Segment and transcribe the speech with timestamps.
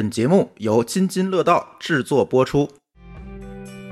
[0.00, 2.66] 本节目由津津乐道制作播出。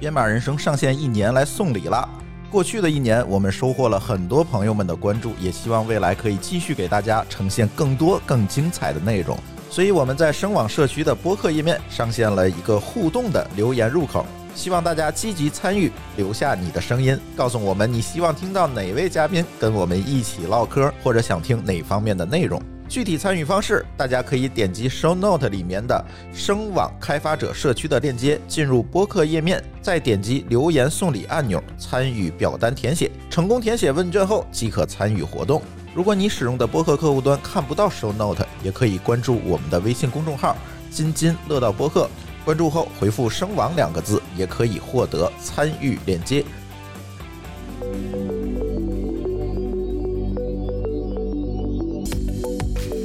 [0.01, 2.09] 编码人生上线一年来送礼了。
[2.51, 9.39] 过去的一年，我们收获了很多朋友们的关注，也希望未来可以继续给大家呈现更多更精彩的内容。
[9.69, 22.59] 所以我们在声网社区的播客页面上线了一个互动的留言入口，希望大家积极参与，留下你的声音，告诉我们你希望听到哪位嘉宾跟我们一起唠嗑，或者想听哪方面的内容。
[22.89, 26.03] 具体参与方式，大家可以点击 Show Note 里面的
[26.33, 33.11] 声网开发者社区的链接，进入播客页面，再点击留言送礼按钮，参与表单填写。
[33.29, 35.61] 成功填写问卷后，即可参与活动。
[35.95, 40.57] 如果你使用的播客客户端看不到 Show Note，也可以关注我们的微信公众号
[40.91, 42.09] “津津乐道播客”，
[42.45, 46.43] 关注后回复“声网”两个字，也可以获得参与链接。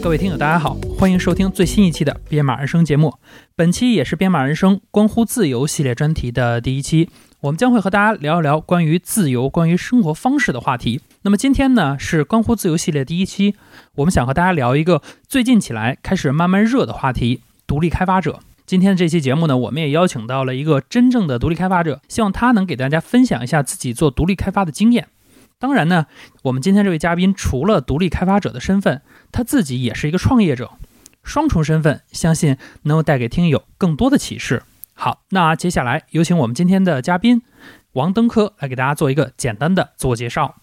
[0.03, 3.13] 各位听友，大家好，欢迎收听最新一期的《编码人生》节目。
[3.55, 10.99] 本期也是《编码人生：关乎自由》系列专题的第一期，我们将会和大家聊一聊关于自由、关于生活方式的话题。
[11.21, 13.55] 那么今天呢，是关乎自由系列第一期，
[13.95, 18.41] 我们想和大家聊一个最近起来开始慢慢热的话题——独立开发者。
[18.65, 25.07] 今天这期节目呢，我们也邀请到了一个真正的独立开发者，希望他能给大家分享一下自己做独立开发的经验。
[25.63, 26.07] 当然呢，
[26.41, 30.71] 我们今天这位嘉宾除了独立开发者的身份，他自己也是一个创业者，
[31.23, 34.63] 双重身份，相信能够带给听友更多的启示。
[34.93, 37.43] 好，那接下来有请我们今天的嘉宾
[37.93, 40.57] 王登科来给大家做一个简单的自我介绍。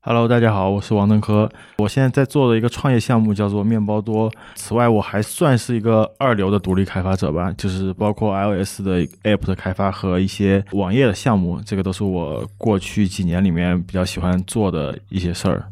[0.00, 1.50] Hello，大家好，我是王登科。
[1.78, 4.30] 我现在在做的一个创业项目叫做面包多。
[4.54, 15.64] 此外，我还算是一个二流的独立开发者吧，就是包括 iOS 的 App 的开发和一些网页的项目，这个都是我过去几年里面比较喜欢做的一些事儿。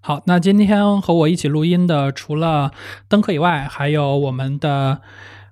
[0.00, 2.72] 好，那今天和我一起录音的，除了
[3.06, 5.02] 登科以外，还有我们的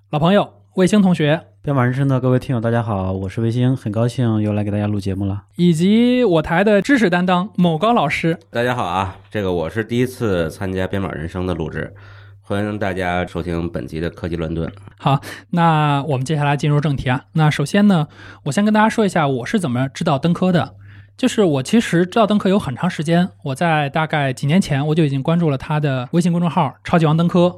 [0.08, 5.42] 老朋友卫星同学，编码人生的各位听友，大家好，我是卫星，很高兴又来给大家录节目了。
[5.56, 8.38] 以及我台的知识担当某高老师。
[8.48, 11.92] 大家好啊，这个我是第一次参加编码人生的录制，
[12.40, 14.72] 欢迎大家收听本集的科技乱炖。
[14.98, 15.20] 好，
[15.50, 17.24] 那我们接下来进入正题啊。
[17.34, 18.08] 那首先呢，
[18.44, 20.76] 我先跟大家说一下我是怎么知道登科的。
[21.18, 27.54] 就是我其实知道登科有很长时间，我在大概几年前我就已经关注了他的微信公众号“超级王登科”，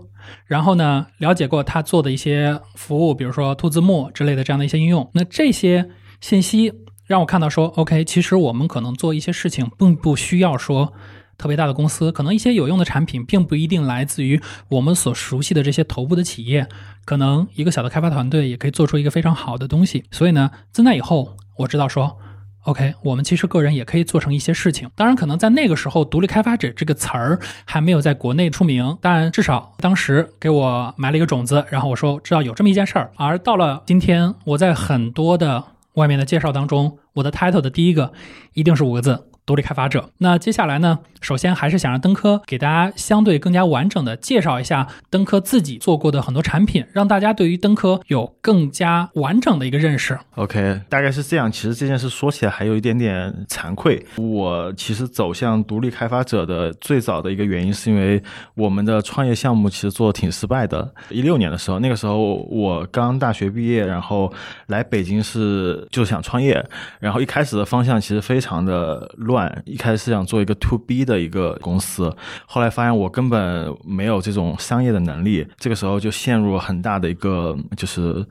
[0.46, 5.10] 然后呢了解过他做的一些服务，比如说兔字幕之类的这样的一些应用。
[5.14, 5.90] 那这些
[6.20, 6.72] 信息
[7.06, 10.92] 让我看到说，OK，其实我们可能做一些事情并不需要说
[11.36, 16.68] 特别大的公司，可能一些有用的产品并不一定来自于我们所熟悉的这些头部的企业，
[17.04, 20.04] 可能一个小的开发团队也可以做出一个非常好的东西。
[20.10, 22.18] 所以呢，自那以后我知道说。
[22.64, 24.88] OK，我们其实个人也可以做成一些事情。
[24.94, 31.64] 当然，可能在那个时候，“独立开发者”这个词儿还没有在国内出名，但至少当时给我埋了一个种子。
[31.70, 33.10] 然后我说知道有这么一件事儿。
[33.16, 35.64] 而到了今天，我在很多的
[35.94, 38.12] 外面的介绍当中，我的 title 的第一个
[38.52, 39.26] 一定是五个字。
[39.44, 40.10] 独立开发者。
[40.18, 40.98] 那接下来呢？
[41.20, 50.18] 首先还是想让登科给大家相对更加完整的介绍一下登科自己做过的很多产品，让大家对于登科有更加完整的一个认识。
[50.34, 51.50] OK，大概是这样。
[51.50, 54.04] 其实这件事说起来还有一点点惭愧。
[54.16, 58.20] 我其实走向独立开发者的最早的一个原因，是因为
[58.54, 60.92] 我们的创业项目其实做的挺失败的。
[61.08, 62.18] 一六年的时候，那个时候
[62.50, 64.32] 我刚大学毕业，然后
[64.66, 66.64] 来北京是就想创业，
[66.98, 69.62] 然后一开始的方向其实非常的乱。
[69.66, 72.14] 一开始是想做一个 to B 的一个公司，
[72.46, 78.24] 后来发现我根本没有这种商业的能力，这个时候就陷入很大的一个就是。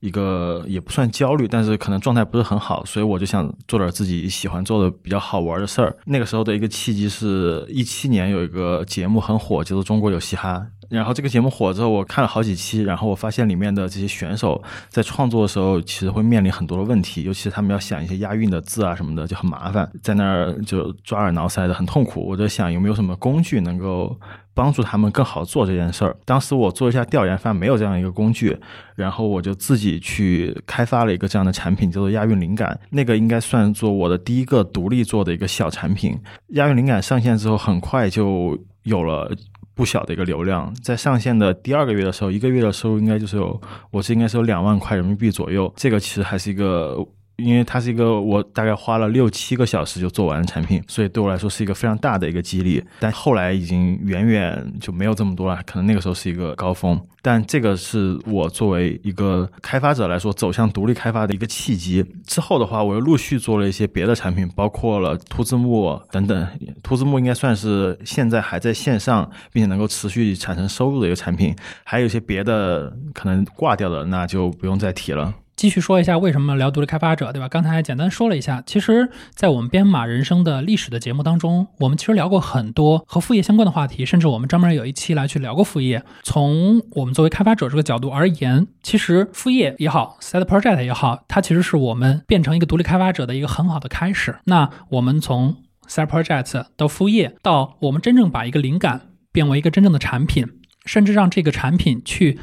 [0.00, 5.96] 一个也不算焦虑，但是可能状态不是很好，所以我就想做点自己喜欢做的比较好玩的事儿。
[6.04, 10.64] 那个时候的一个契机是一七年有一个节目很火，叫做《中国有嘻哈》。
[10.88, 22.26] 然后这个节目火之后，我看了好几期，然后我发现里面的这些选手在创作的时候，其实会面临很多的问题，尤其是他们要想一些押韵的字啊什么的，就很麻烦，在那儿就抓耳挠腮的，很痛苦。
[22.26, 24.18] 我在想有没有什么工具能够
[24.54, 26.16] 帮助他们更好做这件事儿。
[26.24, 28.56] 当时我做一下调研，发现没有这样一个工具，
[28.94, 32.78] 然后我就自己去开发了一个这样的产品，叫做押韵灵感。
[32.90, 36.18] 那个应该算作我的第一个独立做的一个小产品。
[36.50, 39.34] 押韵灵感上线之后，很快就有了。
[39.76, 45.70] 不小的一个流量，在上线的第二个月的时候，一个月的收入应该就是有，我是应该是有两万块人民币左右。
[45.76, 46.96] 这个其实还是一个
[47.36, 52.82] 因为它是一个我大概花了六七个小时就做完的产品，所以对我来说是一个非常大的一个激励。
[52.98, 56.98] 但后来已经远远就没有这么多了，可能那个时候是一个高峰。
[57.20, 62.04] 但这个是我作为一个开发者来说走向独立开发的一个契机。
[62.24, 66.48] 之后的话，我又陆续做了一些别的产品，包括了兔字幕等等。
[66.82, 71.54] 兔字幕应该算是现在还在线上，并且能够持续产生收入的一个产品。
[71.82, 75.34] 还有一些别的可能挂掉的，那就不用再提了。
[75.56, 77.48] 继续说一下为什么聊独立开发者，对吧？
[77.48, 86.02] 刚才简单说了一下，其实，在我们编码人生的历史的节目当中，我们其实聊过很多和副业相关的话题，甚至我们专门有一期来去聊过副业。
[86.22, 94.36] 从我们作为开发者这个角度而言，其实副业也好，side project 也好，它其实是我们变成一个独立开发者的一个很好的开始。
[94.44, 95.56] 那我们从
[95.88, 100.46] side project 到副业，到我们真正把一个灵感变为一个真正的产品，
[100.84, 102.38] 甚至让这个产品去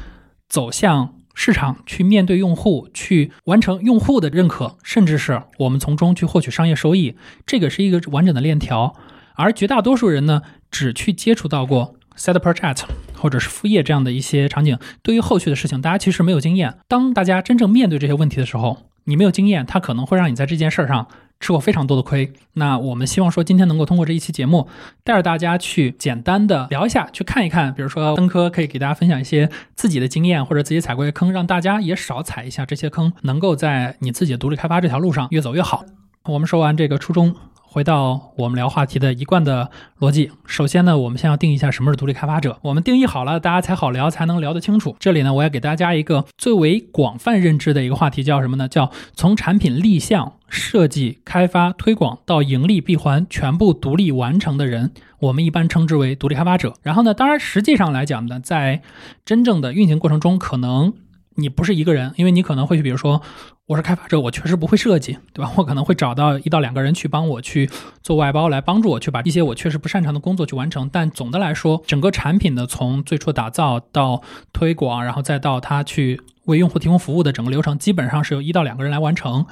[0.48, 1.14] 走向。
[1.34, 8.94] 市场去面对用户，去完成用户的认可，甚至是我们从中去获取商业收益，这个是一个完整的链条。
[9.34, 12.82] 而绝大多数人呢，只去接触到过 side project
[13.16, 16.78] 或者是副业这样的一些场景，对于后续的事情，大家其实没有经验。
[16.86, 21.08] 当大家真正面对这些问题的时候，你没有经验，它可能会让你在这件事儿上。
[21.40, 24.66] 吃过非常多的亏，那我们希望说今天能够通过这一期节目，
[25.02, 35.84] 带着大家去简单的聊一下，去看一看，比如说登科可以给大家分享一些自己的经验或者自己踩过的坑，让大家也少踩一下这些坑，能够在你自己的独立开发这条路上越走越好。
[36.24, 37.34] 我们说完这个初衷。
[37.74, 39.68] 回到我们聊话题的一贯的
[39.98, 42.56] 逻辑，首先呢，我们先要定义一下什么是独立开发者。
[42.62, 44.94] 我们定义好了，大家才好聊，才能聊得清楚。
[45.00, 48.68] 这里呢，我要给大家一个最为广泛认知的一个话题，叫什么呢？
[48.68, 56.74] 叫从产品立项、设计、开发、推广到盈利闭环，全部独立完成的人，我们一般称之为独立开发者。
[56.82, 58.82] 然后呢，当然实际上来讲呢，在
[59.24, 60.92] 真正的运行过程中，可能
[61.36, 63.20] 你不是一个人，因为你可能会去，比如说。
[63.66, 65.50] 我是开发者，我确实不会设计，对吧？
[65.56, 67.70] 我可能会找到一到两个人去帮我去
[68.02, 70.86] 做外包，来帮助我去把一些我确实不擅长的工作去完成。
[70.92, 74.20] 但总的来说，整个产品的从最初打造到
[74.52, 79.46] 推广，然后再到它去为用户提供服务的整个流程，基本上是由一到两个人来完成，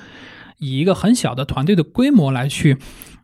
[0.59, 2.77] 以一个很小的团队的规模来去。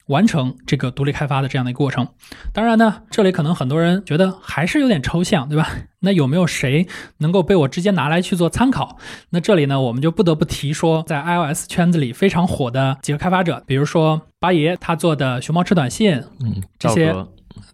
[0.09, 2.09] 完成这个独立开发的这样的一个过程，
[2.53, 5.69] 当然呢，这里可能很多人觉得还是有点抽象，对吧？
[6.01, 6.87] 那有没有谁
[7.19, 8.97] 能够被我直接拿来去做参考？
[9.31, 17.15] 那这里呢，我们就不得不提说，在 iOS 圈子里非常火的几个开发者，比如说八爷他做的熊猫吃短信，嗯，这些，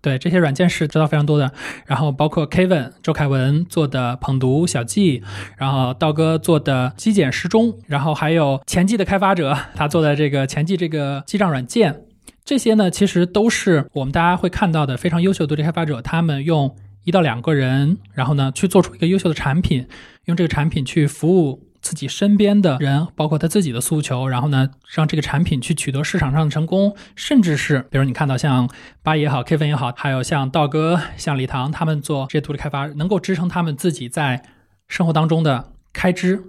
[0.00, 1.52] 对这些软件是知道非常多的。
[1.86, 5.22] 然后包括 Kevin 周凯文做的捧读小记，
[5.58, 12.00] 然后道哥做的机简时钟，然后还有前记的开发者他做的这个前记这个记账软件。
[12.44, 19.86] 这些呢，其实都是我们大家会看到的非常优秀的独立开发者，他们用一到两个人，然后呢去做出一个优秀的产品，
[20.26, 28.68] 用这个产品去服务自己身边的人，包括他自己的诉求，然后呢让这个产品去取得市场上的成功，甚至是比如你看到像
[29.02, 34.42] 八也好，Kevin 也好，还有像道哥、像李唐他们做这些独立开发，能够支撑他们自己在
[34.86, 36.42] 生活当中的开支。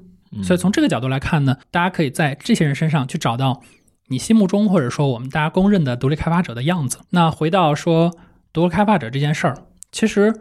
[0.43, 3.61] 所以从这个角度来看呢，大家可以在这些人身上去找到。
[4.07, 6.99] 你心目中或者说我们大家公认的独立开发者的样子。
[7.09, 8.15] 那回到说
[8.53, 10.33] 独立开发者这件事儿，其实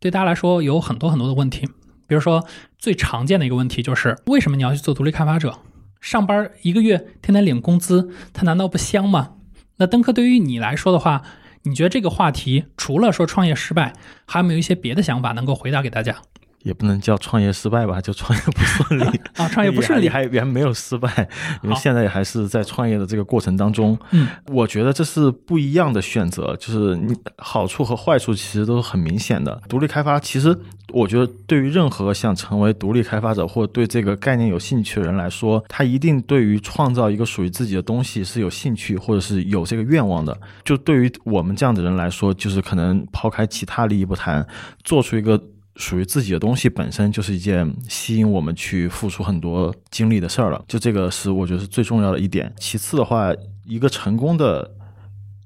[0.00, 1.68] 对大家来说有很多很多的问题。
[2.06, 2.44] 比如说
[2.78, 5.58] 最常见的一个问题就是，为什么你要去做独立开发者？
[6.00, 9.34] 上班一个月天天领工资，他难道不香吗？
[9.76, 11.22] 那登科对于你来说的话，
[11.62, 13.94] 你觉得这个话题除了说创业失败，
[14.26, 16.16] 还有没有一些别的想法能够回答给大家？
[16.64, 19.04] 也不能叫创业失败吧，就创业不顺利
[19.36, 21.28] 啊，创业不顺利 还还没有失败，
[21.62, 23.96] 因为现在还是在创业的这个过程当中。
[24.10, 29.60] 嗯，我觉得这是不一样的选择，就是你好处和坏处其实都是很明显的。
[29.68, 30.58] 独立开发其实，
[30.92, 40.34] 我觉得对于任何想成为独立开发者或者对这个概念有兴趣的人来说，他一定对于创造一个属于自己的东西是有兴趣或者是有这个愿望的。
[40.64, 44.46] 就对于我们这样的人来说，就是可能抛开其他利益不谈，
[44.82, 45.38] 做出一个。
[45.76, 52.52] 属于自己的东西本身就是一件吸引我们去付出很多精力的事儿了，就这个是我觉得是最重要的一点。
[52.58, 53.32] 其次的话，
[53.64, 54.70] 一个成功的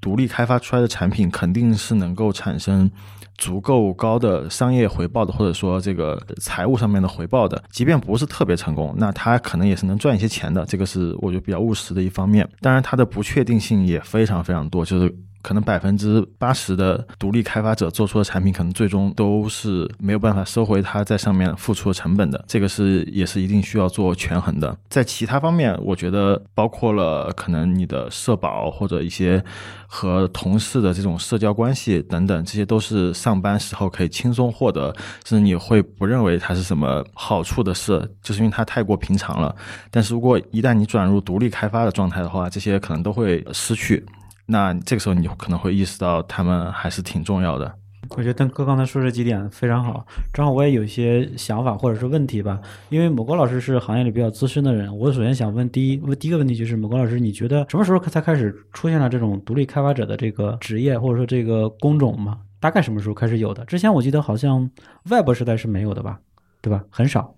[0.00, 2.90] 独立开发出来的产品，肯定是能够产生
[3.38, 7.62] 足够高的商业回报的，或者说这个财务上面的回报的。
[7.70, 10.64] 即便不是特别成功，那它可能也是能赚一些钱的。
[10.66, 12.46] 这个是我觉得比较务实的一方面。
[12.60, 15.16] 当然，它的不确定性也非常非常多，就是。
[15.48, 22.44] 可能百分之八十的独立开发者做出的产品，可能最终都是没有办法收回他在上面付出的成本的。
[22.46, 24.76] 这个是也是一定需要做权衡的。
[24.90, 29.42] 在其他方面，我觉得包括了可能你的社保或者一些
[29.86, 39.56] 和同事的这种社交关系等等，这些都是上班时候可以轻松获得，甚至你会不认为它是什么好处的事，就是因为它太过平常了。
[39.90, 44.04] 但是如果一旦你转入独立开发的状态的话，这些可能都会失去。
[44.50, 47.74] 那这个时候你可能会意识到他们还是挺重要的。
[48.10, 52.58] 我觉得邓哥刚才说这几点非常好，正好我也有一些想法或者是问题吧。
[52.88, 62.38] 因为某高老师是行业里比较资深的人，我首先想问第一问第一个问题就是某高老师，你觉得什么时候才开始出现了这种独立开发者的这个职业或者说这个工种吗？
[62.60, 63.64] 大概什么时候开始有的？
[63.66, 64.70] 之前我记得好像
[65.04, 66.18] Web 时代是没有的吧，
[66.62, 66.82] 对吧？
[66.88, 67.34] 很少。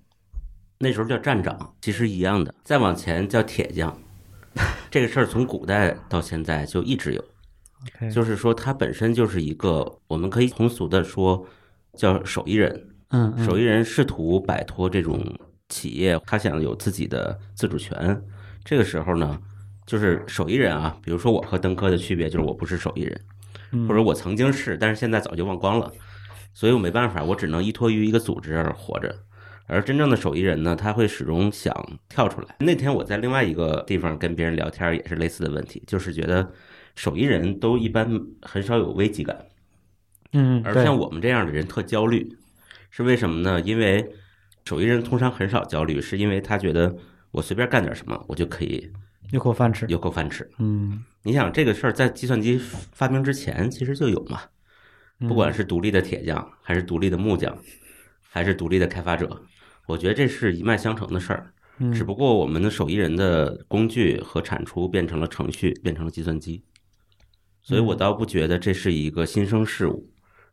[0.79, 2.55] 那时候叫站长，其实一样的。
[2.63, 3.99] 再往前叫铁匠，
[4.91, 7.25] 这个事儿从古代到现在就一直有。
[8.13, 11.47] 就是说，它本身就是一个，我们可以通俗的说，
[11.97, 12.89] 叫手艺人。
[13.09, 15.21] 嗯嗯手艺人试图摆脱这种
[15.69, 18.23] 企业，他想有自己的自主权。
[18.65, 19.41] 这个时候呢，
[19.87, 23.21] 就是手艺人啊，比如说我和登科的区别就是我不是手艺人，
[23.73, 25.91] 嗯或者我曾经是，但是现在早就忘光了，
[26.53, 29.17] 所以我没办法，我只能依托于一个组织而活着。
[29.71, 31.73] 而真正的手艺人呢，他会始终想
[32.09, 32.57] 跳出来。
[32.59, 36.53] 那天我在另外一个地方跟别人聊天，也是类似的问题，就是觉得
[36.97, 39.47] 手艺人都一般很少有危机感，
[40.33, 42.37] 嗯，而像我们这样的人特焦虑，
[42.91, 43.61] 是为什么呢？
[43.61, 44.13] 因为
[44.65, 46.95] 手艺人通常很少焦虑，是因为他觉得
[47.31, 48.91] 我随便干点什么，我就可以
[49.31, 49.87] 有口饭吃。
[49.89, 50.49] 有口饭吃。
[50.59, 52.59] 嗯，你想这个事儿在计算机
[52.93, 54.41] 发明之前其实就有嘛，
[55.21, 57.57] 嗯不管是独立的铁匠，还是独立的木匠，
[58.23, 59.43] 还是独立的开发者，
[59.91, 61.53] 我觉得这是一脉相承的事儿。
[61.83, 66.63] 嗯只不过我们的手艺人的工具和产出变成了程序，变成了计算机，
[67.63, 70.07] 所以我倒不觉得这是一个新生事物，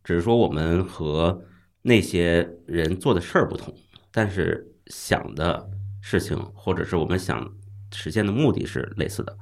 [0.05, 1.41] 只是说我们和
[1.81, 3.75] 那些人做的事儿不同，
[4.09, 5.69] 但是想的
[6.01, 7.45] 事情或者是我们想
[7.91, 9.37] 实现的目的是类似的。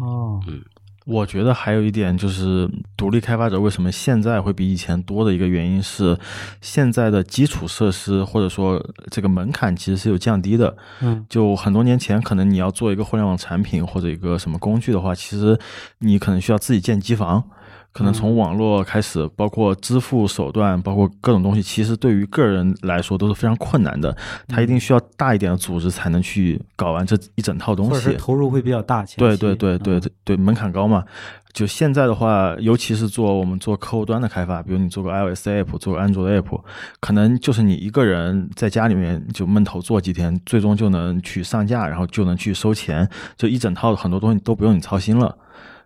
[0.00, 0.40] 哦，
[1.04, 6.18] 我觉得还有一点就是，独立开发者为什么现在会比以前多的一个原因是，
[6.62, 10.74] 现在的基础设施或者说这个门槛其实是有降低的。
[11.02, 15.58] 嗯就很多年前，可能你要做一个互联网产品或者一个什么工具的话，其实
[15.98, 17.44] 你可能需要自己建机房，
[17.94, 24.14] 可能从网络开始，包括支付手段，包括各种东西，其实对于个人来说都是非常困难的。
[24.48, 28.12] 他一定需要大一点的组织才能去搞完这一整套东西。
[28.14, 29.04] 投入会比较大。
[29.16, 31.04] 对对对对嗯对对，门槛高嘛。
[31.52, 36.60] 就现在的话，尤其是做我们做客户端的开发，比如你做个 iOS app，做个安卓的 app，
[36.98, 45.38] 可能就是你一个人在家里面就闷头做几天，最终就能去上架，然后就能去收钱，就一整套很多东西都不用你操心了。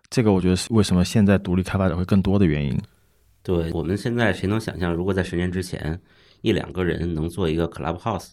[0.09, 2.75] 这个我觉得是为什么现在独立开发者会更多的原因。
[3.43, 5.99] 对我们现在谁能想象，如果在十年之前，
[6.41, 8.31] 一两个人能做一个 Clubhouse，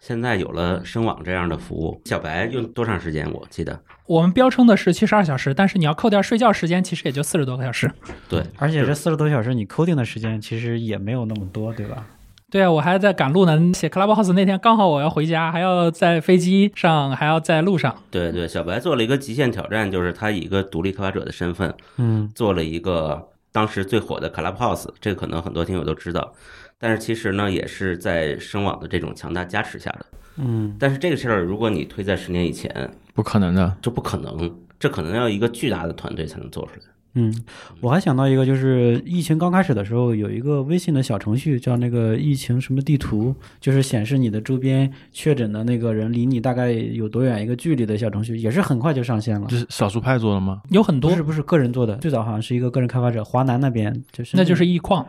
[0.00, 3.30] 现在有了声网这样的服务，小白用多长时间？
[3.32, 7.90] 我记得我们标称的是七十二小时，但是你要扣掉睡觉时间，其实也就四十多个小时。
[8.28, 12.06] 对，而且这四十多小时你 coding 的时间其实也没有那么多，对吧？
[12.50, 13.72] 对啊，我还在赶路呢。
[13.74, 17.94] 写 Clubhouse 那天刚好我要回家，还要在飞机上，还要在路上。
[18.10, 26.32] 对对，小白做了一个极限挑战，就是他以一个独立开发者的身份嗯做了一个当时最火的 Clubhouse，这个可能很多听友都知道，
[26.78, 30.06] 但是其实呢，也是在声网的这种强大加持下的。
[30.38, 36.80] 嗯但是这个事儿，如果你推在十年以前，不可能的，这不可能，这可能要一个巨大的团队才能做出来。
[37.14, 37.34] 嗯，
[37.80, 49.56] 我还想到一个，就是疫情刚开始的时候，有一个微信的小程序叫那个疫情什么地图，就是显示你的周边确诊的那个人离你大概有多远一个距离的小程序，也是很快就上线了这。
[49.56, 50.60] 是少数派做的吗？
[50.70, 55.04] 有很多不是，不是个人做的，最早好像是一个个人开发者，华南那边就是那就是易矿。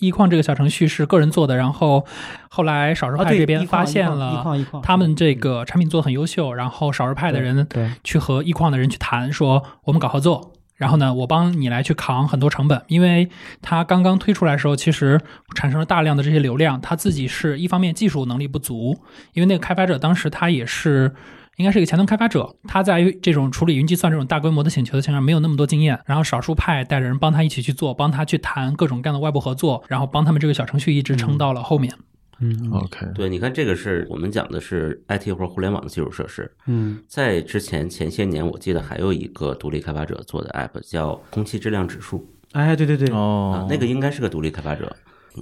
[0.00, 2.04] 易矿这个小程序是个人做的，然后
[2.48, 4.44] 后来少数派这边发现了
[4.82, 10.52] 他们这个产品做的很优秀，然后少数派的人对去和易矿的人去谈，说我们搞合作。
[10.82, 13.28] 然后呢，我帮你来去扛很多成本，因为
[13.60, 15.20] 它刚刚推出来的时候，其实
[15.54, 18.98] 产生了大量的这些流量，他自己是一方面技术能力不足，
[19.32, 21.14] 因为那个开发者当时他也是
[21.54, 31.94] 应该是一个前端开发者，他在于这种处理云计算这种大规模的请求的情况下没有那么多经验，然后少数派带着人帮他一起去做，帮他去谈各种各样的外部合作，然后帮他们这个小程序一直撑到了后面。
[31.96, 32.04] 嗯
[32.42, 37.00] 嗯 OK，对，你看这个是我们讲的是 IT 或者互联网的基础设施，嗯。
[37.06, 42.28] 在之前前些年，我记得还有一个独立开发者做的 app 叫空气质量指数。
[42.52, 43.64] 哎，对对对，哦。
[43.64, 44.94] 啊，，那个应该是个独立开发者，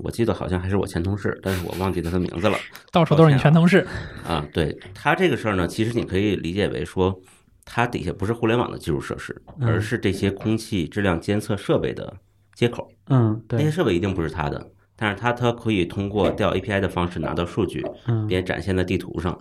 [0.02, 2.58] 我记得好像还是我前同事，但是我忘记他的名字了。
[2.92, 3.86] 到处都是你前同事，
[4.26, 4.46] 啊。
[4.52, 7.18] 对他这个事儿呢，其实你可以理解为说，
[7.64, 9.68] 它底下不是互联网的基础设施，嗯。
[9.68, 12.14] 而是这些空气质量监测设备的
[12.54, 12.90] 接口。
[13.08, 13.58] 嗯，对。
[13.58, 19.38] 那些，设备一定不是他的，但是它它可以通过调 API 的方式拿到数据，嗯，并展现在地图上，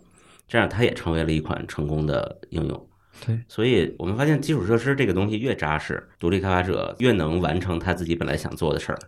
[0.47, 2.87] 这样它也成为了一款成功的应用。
[3.25, 8.99] 对，所以我们发现基础设施这个东西越扎实，独立开发者越能完成他自己本来想做的事儿。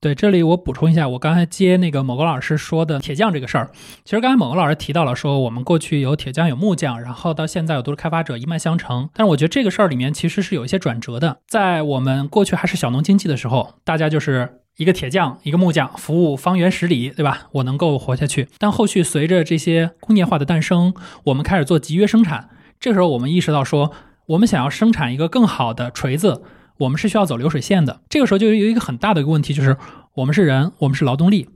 [0.00, 3.70] 对，这里我补充一下，我刚才接那个某个老师说的铁匠这个事儿，
[4.04, 9.10] 其实刚才某个老师提到了说，我们过去有铁匠有木匠，然后到现在有独立开发者一脉相承。
[9.12, 14.62] 但是我觉得这个事儿里面其实是有一些转折的，在我们过去还是小农经济的时候，大家就是。
[14.78, 17.48] 一个铁匠，一个木匠，服务方圆十里，对吧？
[17.50, 18.46] 我能够活下去。
[18.58, 20.94] 但后续随着这些工业化的诞生，
[21.24, 22.48] 我们开始做集约生产。
[22.78, 23.90] 这时候我们意识到说，
[24.26, 26.44] 我们想要生产一个更好的锤子，
[26.78, 28.02] 我们是需要走流水线的。
[28.08, 29.76] 这个时候就有一个很大的一个问题，就是
[30.14, 31.48] 我们是人，我们是劳动力，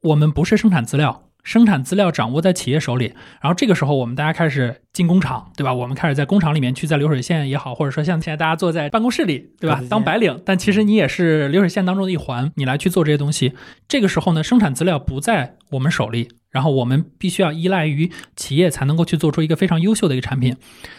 [0.00, 3.14] 我们不是生产资料，生产资料掌握在企业手里。
[3.40, 5.74] 然后这个时候，我们大家开始进工厂，对吧？
[5.74, 13.54] 我们开始在工厂里面去，在流水线也好，或者说像现在大家坐在办公室里，对吧当白领，但其实你也是流水线当中的一环，你来去做这些东西。
[13.88, 20.56] 这个时候呢，生产资料不在我们手里，然后我们必须要依赖于企业才能够去做出一个非常优秀的一个产品。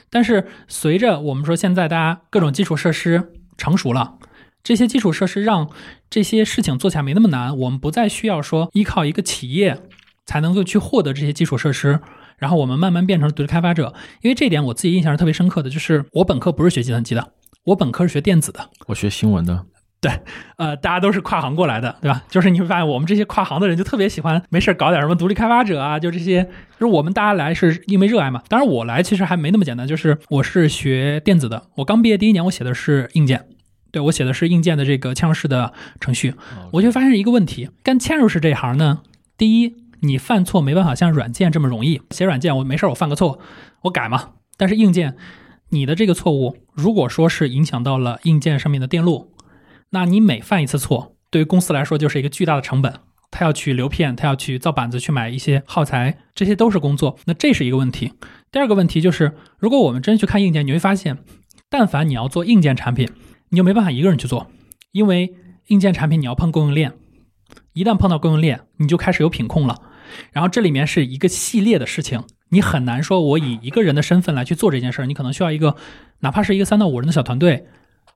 [0.10, 4.16] 但是随着我们说现在大家各种基础设施成熟了。
[4.64, 5.70] 这些基础设施让
[6.10, 9.78] 这些事情做起来没那么难，我们不再需要说依靠一个企业
[10.26, 12.00] 才能够去获得这些基础设施，
[12.38, 13.94] 然后我们慢慢变成独立开发者。
[14.22, 17.34] 因为这一点我自己印象是特别深刻的，就是我本科不是学计算机的，
[17.66, 18.70] 我本科是学电子的。
[18.88, 19.66] 我学新闻的，
[20.02, 20.12] 对
[20.58, 22.24] 呃，大家都是跨行过来的，对吧？
[22.30, 28.42] 就是你会发现，我们这些跨行的人就特别喜欢没事儿搞点什么独立开发者啊，就这些，就是我们大家来是因为热爱嘛。
[28.50, 33.46] 当然，我来其实还没那么简单，就是我是学电子的，我刚毕业第一年，我写的是硬件，
[33.92, 36.34] 对我写的是硬件的这个嵌入式的程序，
[36.72, 39.02] 我就发现一个问题，干嵌入式这一行呢，
[39.38, 43.40] 第一，你犯错没办法像软件这么容易，写软件我没事儿我犯个错
[43.84, 45.18] 我改嘛，但是硬件，
[45.70, 49.34] 你的这个错误如果说是影响到了硬件上面的电路。
[49.90, 52.94] 那你每犯一次错，对于公司来说就是一个巨大的成本。
[53.32, 57.18] 他要去流片，他要去造板子，去买一些耗材，这些都是工作。
[57.26, 58.14] 那这是一个问题。
[58.52, 61.18] 第二个问题就是，如果我们真去看硬件，你会发现，
[61.68, 63.10] 但凡你要做硬件产品，
[63.50, 64.52] 你就没办法一个人去做，
[64.92, 65.34] 因为
[65.68, 66.94] 硬件产品你要碰供应链，
[67.74, 69.82] 一旦碰到供应链，你就开始有品控了。
[70.32, 75.76] 然后这里面是一个系列的事情，你很难说我以一个人的身份来去做这件事儿，你可能需要一个
[76.20, 77.68] 哪怕是一个三到五人的小团队。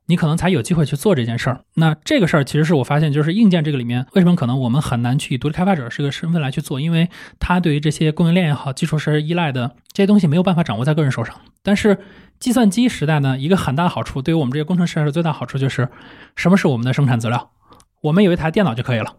[0.10, 1.66] 你可能才有机会去做这件事儿。
[1.74, 6.80] 那这个事儿其实是我发现，就是硬件这个里面，为什么可能我们很难去以独立开发者这个身份来去做？
[6.80, 11.36] 因为它对于这些供应链也好、基础设施依赖的这些东西没有办法掌握在个人手上。
[11.62, 11.98] 但是
[12.40, 15.90] 计算机时代呢，一个很大的好处，对于我们这些工程师来说，最大好处就是
[16.38, 17.52] 什么是我们的生产资料？
[18.00, 19.14] 我们有一台电脑就可以了，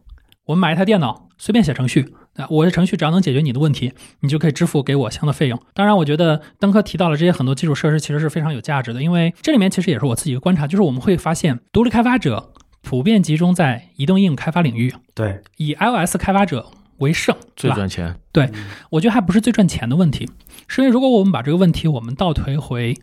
[0.48, 2.14] 我们买一台电脑，随便写程序。
[2.36, 5.60] 啊，我的程序只要能解决你的问题，你就可以支付给我相应的费用。
[5.74, 17.70] 当然，我觉得登科提到了这些很多基础设施，其实是非常有价值的，因为这里面其实也是我自己的观察，就是我们会发现，独立开发者普遍集中在移动应用开发领域，对，以 iOS 开发者为胜，最？
[17.72, 18.16] 赚钱。
[18.32, 18.48] 对
[18.90, 20.30] 我觉得还不是最赚钱的问题，
[20.66, 22.96] 是因为如果我们把这个问题我们倒推回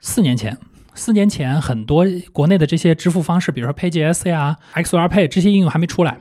[0.00, 0.56] 四年前，
[0.94, 6.18] 四年前很多国内的这些支付方式，比如说 PayGS 呀、XR Pay 这些应用还没出来，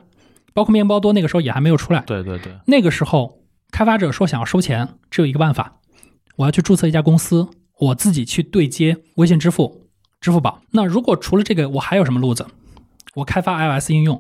[0.58, 2.00] 包括面包多那个时候也还没有出来。
[2.08, 5.82] 对对对，那个时候，开发者说想要收钱，只有一个办法，
[6.38, 9.88] 我要去注册一家公司，我自己去对接微信支付、
[10.20, 10.64] 支付宝。
[10.72, 12.48] 那如果除了这个，我还有什么路子？
[13.14, 14.20] 我开发 iOS 应用，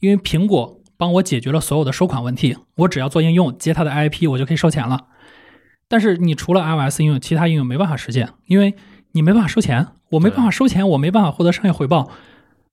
[0.00, 5.06] 因为苹果帮我解决了所有的收款问题，我只要做应用接它的 IP，我就可以收钱了。
[5.88, 8.74] 但是你除了 iOS 应用，其他应用没办法实现，因为
[9.12, 12.10] 你没办法收钱，我没办法收钱，我没办法获得商业回报。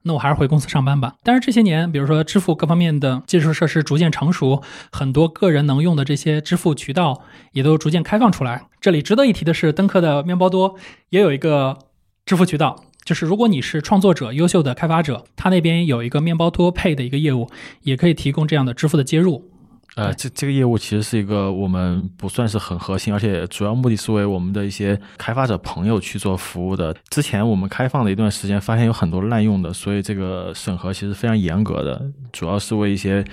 [0.06, 1.16] 那我还是回公司上班吧。
[1.24, 8.68] 但是这些年，比如说支付各方面的基础设施逐渐成熟，很多个人能用的这些支付渠道也都逐渐开放出来。
[8.80, 10.76] 这里值得一提的是，登科的面包多
[11.10, 11.78] 也有一个
[12.26, 17.50] 支付渠道，就是如果你是创作者、优秀的开发者，他那边有一个面包多配的一个业务，
[17.82, 19.50] 也可以提供这样的支付的接入。
[19.96, 26.94] 呃，这这个业务其实是一个我们不算是很核心，而且主要目的是为我们的一些开发者朋友去做服务的。
[27.10, 33.24] 之前我们开放了一段时间，发现有很多滥用的，所以这个审核其实非常严格的，主要是为一些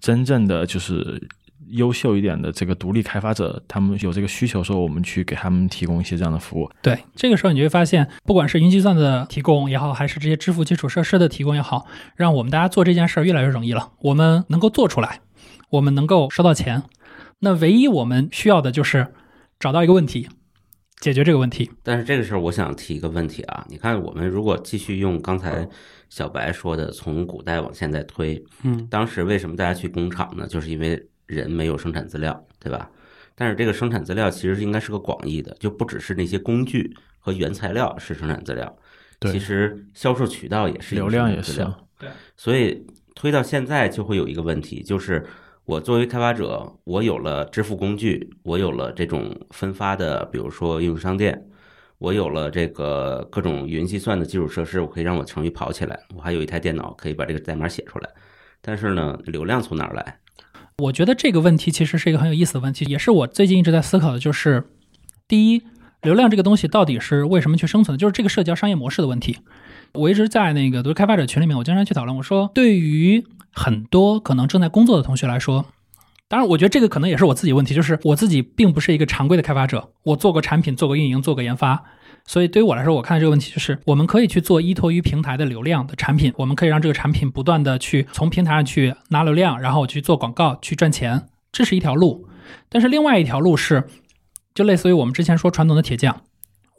[0.00, 1.28] 真正的就是
[1.70, 6.70] 优秀一点的这个独立开发者，他们有这个需求时候，我们去给他们提供一些这样的服务。
[6.80, 13.90] 对，这个时候你就会发现，不管是云计算的提供也好，还是这些支付基础设施的提供也好，让我们大家做这件事儿越来越容易了。
[14.00, 15.20] 我们能够做出来，
[15.70, 16.82] 我们能够收到钱，
[17.40, 19.12] 那唯一我们需要的就是
[19.58, 20.28] 找到一个问题，
[21.00, 21.70] 解决这个问题。
[21.82, 25.68] 但是这个时候，我想提一个问题啊，你看，我们如果继续用刚才
[26.08, 30.46] 小白说的，从古代往现在推，嗯，当时为什么大家去工厂呢？
[30.46, 32.90] 就是因为人没有生产资料，对吧？
[33.34, 38.74] 但是这个生产资料其实应该是个广义的，就不只是那些工具和原材料是生产资料，
[39.18, 41.88] 对其实销售渠道也是一流量也是生产资料。
[41.98, 45.26] 对，所以推到现在就会有一个问题，就是
[45.66, 51.44] 我作为开发者，我有了支付工具，我有了这种分发的，比如说应用商店，
[51.98, 58.08] 我有了这个各种云计算的基础设施，我可以让我程序跑起来，我还有一台电脑可以把这个代码写出来。
[58.62, 60.20] 但是呢，流量从哪儿来？
[60.78, 64.68] 我觉得这个问题其实是一个很有意思的问题，也是我最近一直在思考的，就是
[65.26, 65.62] 第一，
[66.02, 69.38] 流量这个东西到底是为什么去生存的，就是这个社交商业模式的问题。
[69.94, 73.24] 我一直在那个独立开发者群里面，我经常去讨论，我说对于
[73.56, 75.64] 很多可能正在工作的同学来说，
[76.28, 81.82] 当然我觉得这个可能也是我自己问题，就是我自己并不是一个常规的开发者，我做过产品，做过运营，做过研发。
[82.26, 92.28] 所以对于我来说，我看这个问题就是，我们可以去做依托于平台的流量的产品，我们可以让这个产品不断的去从平台上去拿流量，然后去做广告去赚钱，这是一条路。
[92.68, 93.88] 但是另外一条路是，
[94.54, 96.22] 就类似于我们之前说传统的铁匠，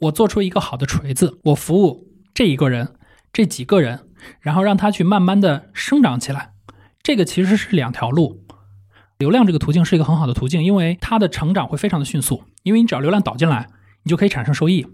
[0.02, 2.94] 我做出一个好的锤子，我服务这一个人、
[3.32, 4.00] 这几个人，
[4.40, 6.50] 然后让他去慢慢的生长起来，
[7.08, 8.44] 这个其实是两条路。
[9.16, 13.66] 流量这个途径是一个很好的途径，因为它的成长会非常的迅速，因为你只要流量导进来，
[14.02, 14.86] 你就可以产生收益。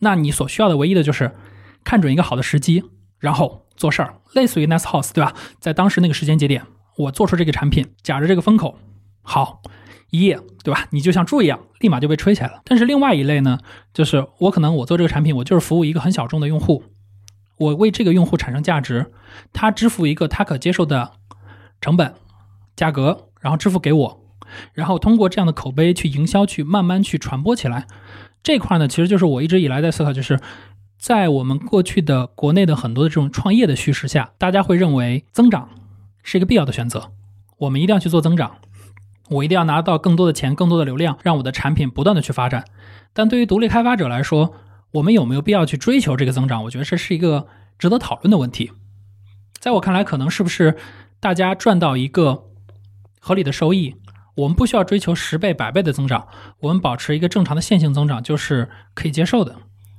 [0.00, 1.32] 那你所需要的唯一的就是
[1.84, 2.82] 看准一个好的时机，
[3.20, 5.32] 然后做事儿，类似于 Nest House，对吧？
[5.60, 6.64] 在当时那个时间节点，
[6.96, 8.76] 我做出这个产品，夹着这个风口，
[9.22, 9.62] 好，
[10.10, 10.88] 一夜，对吧？
[10.90, 12.62] 你就像猪一样，立马就被吹起来了。
[12.64, 13.60] 但是另外一类呢，
[13.94, 16.82] 就是我可能我做这个产品，我就是服务一个很小众的用户，
[17.58, 19.12] 我为这个用户产生价值，
[19.52, 21.12] 他支付一个他可接受的
[21.80, 22.14] 成本、
[22.76, 24.20] 价格，然后支付给我，
[24.72, 27.86] 然后通过这样的口碑去营销，去慢慢去传播起来。
[28.42, 30.40] 这块呢，其实就是我一直以来在思考，就是
[30.98, 35.68] 在我们过去的国内的很多的这种创业的叙事下，大家会认为增长
[36.22, 37.12] 是一个必要的选择，
[37.58, 38.56] 我们一定要去做增长，
[39.28, 42.64] 我一定要拿到更多的钱、更多的流量，让我的产品不断的去发展。
[43.12, 44.54] 但对于独立开发者来说，
[44.92, 46.64] 我们有没有必要去追求这个增长？
[46.64, 47.46] 我觉得这是一个
[47.78, 48.72] 值得讨论的问题。
[49.58, 50.76] 在我看来，可能是不是
[51.20, 52.46] 大家赚到一个
[53.20, 53.94] 合理的收益，
[54.34, 56.26] 我们不需要追求十倍、百倍的增长，
[56.60, 59.54] 我们保持一个正常的线性增长，就是可以接受的。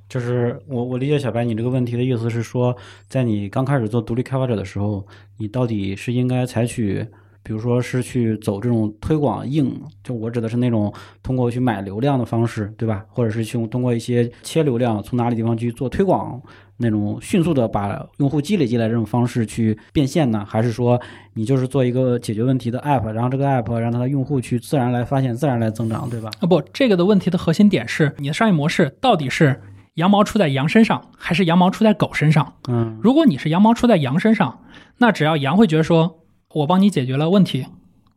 [0.09, 2.75] 就是我我理解小白你这个问题的意思是说，
[3.07, 5.07] 在你刚开始做独立开发者的时候，
[5.37, 7.07] 你到底是应该采取，
[7.43, 13.03] 比如说是去走这种推广硬，就我指的是那种通过去买流量的方式，对吧？
[13.09, 16.41] 或者是去通过一些切流量，从哪里地方去做推广，
[16.77, 20.45] 那种迅速的把用户积累进来这种方式去变现呢？
[20.47, 20.99] 还是说
[21.33, 26.29] 你就是做一个解决问题的 app，然后这个 app 让它的用户去自然来发现，自然来增长，对吧？
[26.39, 29.61] 啊不，这个的问题的核心点是你的商业模式到底是
[29.95, 32.53] 羊毛出在羊身上，还是羊毛出在狗身上？
[32.67, 34.61] 嗯如果你是羊毛出在羊身上，
[34.97, 36.20] 那只要羊会觉得说
[36.53, 37.65] 我帮你解决了问题，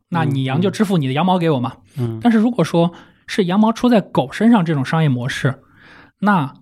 [0.09, 1.77] 那你羊就支付你的羊毛给我嘛。
[1.97, 2.91] 嗯但是如果说
[3.27, 5.55] 是羊毛出在狗身上这种商业模式，
[6.19, 6.53] 那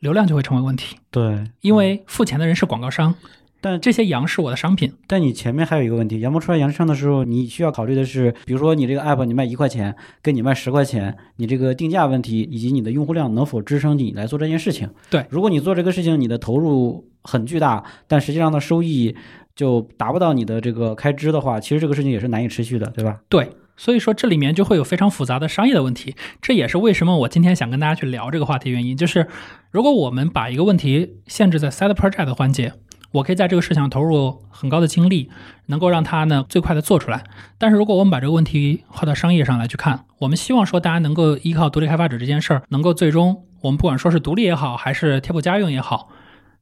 [0.00, 3.14] 流量就会成为问题，对，因为付钱的人是广告商，
[3.60, 4.92] 但这些羊是我的商品。
[5.08, 14.88] 但你前面还有一个问题，羊毛出在羊身上的时候，你需要考虑的是，比如说你这个 app 你卖一块钱，跟你卖十块钱，你这个定价问题以及你的用户量能否支撑你来做这件事情。
[15.10, 19.16] 对如果你做这个事情，你的投入很巨大，但实际上的收益
[19.58, 23.18] 就达不到你的这个开支的话，其实这个事情也是难以持续的，对吧？
[23.28, 28.96] 对，所以说这里面就会有非常复杂的商业的问题，这也是为什么我今天想跟大家去聊这个话题原因。
[28.96, 29.26] 就是
[29.72, 32.72] 如果我们把一个问题限制在 side project 的环节，
[33.10, 35.28] 我可以在这个事情上投入很高的精力，
[35.66, 37.24] 能够让它呢最快的做出来。
[37.58, 46.10] 但是如果我们把这个问题划到商业上来去看，我们希望说大家能够依靠独立开发者这件事儿，能够最终我们不管说是独立也好，还是贴补家用也好，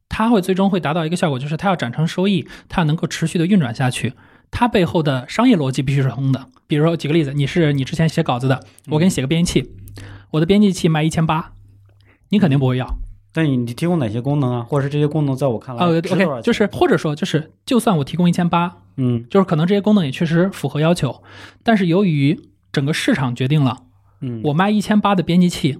[0.09, 4.13] 它会最终会达到一个效果，就是它要产生收益，它能够持续的运转下去。
[4.49, 6.47] 它背后的商业逻辑必须是通的。
[6.67, 9.71] 比如说，举个例子，你是你之前写稿子的，我给你写个编辑器，
[10.31, 11.53] 我的编辑器卖一千八，
[12.29, 12.97] 你肯定不会要。
[13.33, 14.63] 但你你提供哪些功能啊？
[14.63, 21.21] 或者是这些功能在我看来哦值多少，OK，就是或者说就是，就算我提供一千八，嗯就是可能这些功能也确实符合要求，
[21.61, 22.39] 但是由于
[22.71, 23.83] 整个市场决定了，
[24.21, 25.77] 嗯，我卖一千八的编辑器，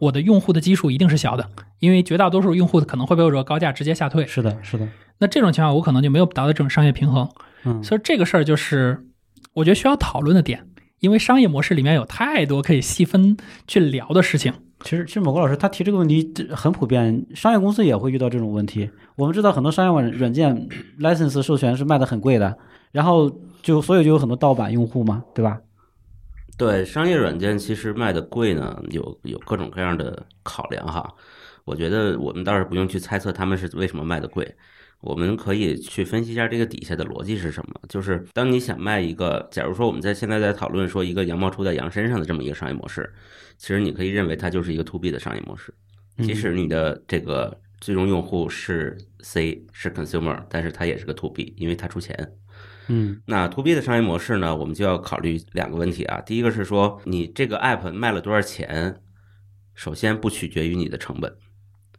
[0.00, 4.26] 我的用户的基数一定是小的，因为绝大多数用户可能会被我这个高价直接吓退。
[4.26, 7.28] 是的，是的，那这种情况，我可能就没有达到这种商业平衡。
[7.64, 9.04] 嗯，所以这个事儿就是
[9.52, 10.66] 我觉得需要讨论的点，
[11.00, 13.36] 因为商业模式里面有太多可以细分
[13.68, 14.52] 去聊的事情。
[14.82, 18.88] 其实，其实某个老师他提这个问题这很普遍，商业公司也会遇到这种问题。
[19.16, 20.66] 我们知道很多商业软软件
[20.98, 22.56] license 授权是卖的很贵的，
[22.90, 25.58] 然后就所以就有很多盗版用户嘛，对吧？
[26.60, 31.10] 对，商业软件其实卖的贵呢，有有各种各样的考量哈。
[31.64, 34.46] 我觉得我们倒是不用去猜测他们是为什么卖的贵，
[35.00, 37.80] 我们可以去分析一下这个底下的逻辑是什么。
[37.88, 43.10] 就是当你想卖一个，假如说我们在现在在讨论说一个羊毛出在羊身上的这么一个商业模式，
[43.56, 45.72] 其实你可以认为它就是一个 to B 的商业模式。
[46.18, 52.34] 即使你的这个最终用户是 C 是 consumer，但是它也是个 to B，因为它出钱。
[52.92, 56.20] 嗯那 to B 的商业模式呢，我们就要考虑两个问题啊。
[56.22, 59.00] 第一个是说，你这个 app 卖了多少钱，
[59.74, 61.32] 首先不取决于你的成本，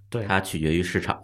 [0.09, 1.21] 对它取决于市场，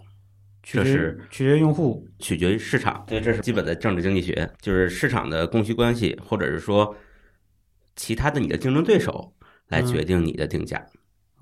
[0.62, 3.04] 取决于这是取决于用户，取决于市场。
[3.06, 6.96] 对，这是基本的政治经济学，就是市场的供需关系，或者是说
[7.94, 9.34] 其他的你的竞争对手
[9.68, 10.84] 来决定你的定价。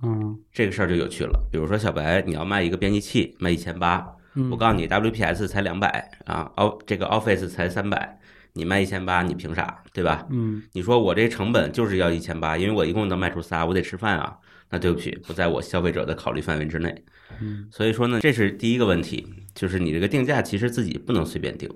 [0.03, 1.49] 嗯这个事儿就有趣了。
[1.51, 8.21] 比如说小白，你要卖一个编辑器，卖一千八，嗯，我告诉你，WPS 才两百啊，O 这个 Office 才三百，
[8.53, 9.83] 你卖一千八，你凭啥？
[9.93, 10.27] 对吧？
[10.31, 14.39] 嗯你说我这成本就是要一千八，因为我一共能卖出仨，我得吃饭啊。
[14.69, 17.05] 那对不起，不在我消费者的考虑范围之内。
[17.41, 21.71] 嗯所以说呢，这是第一个问题，就是你这个定价其实自己不能随便定，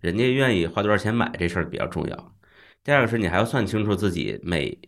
[0.00, 2.34] 人家愿意花多少钱买这事儿比较重要。
[2.84, 4.78] 第二个是你还要算清楚自己每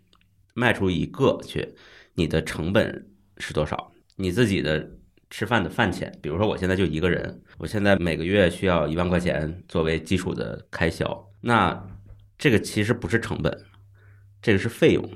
[0.55, 1.75] 卖出一个去，
[2.14, 3.07] 你的成本
[3.38, 4.88] 是多少，你自己的
[5.33, 6.12] 吃饭的饭钱。
[6.21, 11.88] 比如说我现在就一个人，我现在每个月需要一万块钱作为基础的开销，那
[12.37, 13.64] 这个其实不是成本，
[14.42, 15.11] 这个是费用。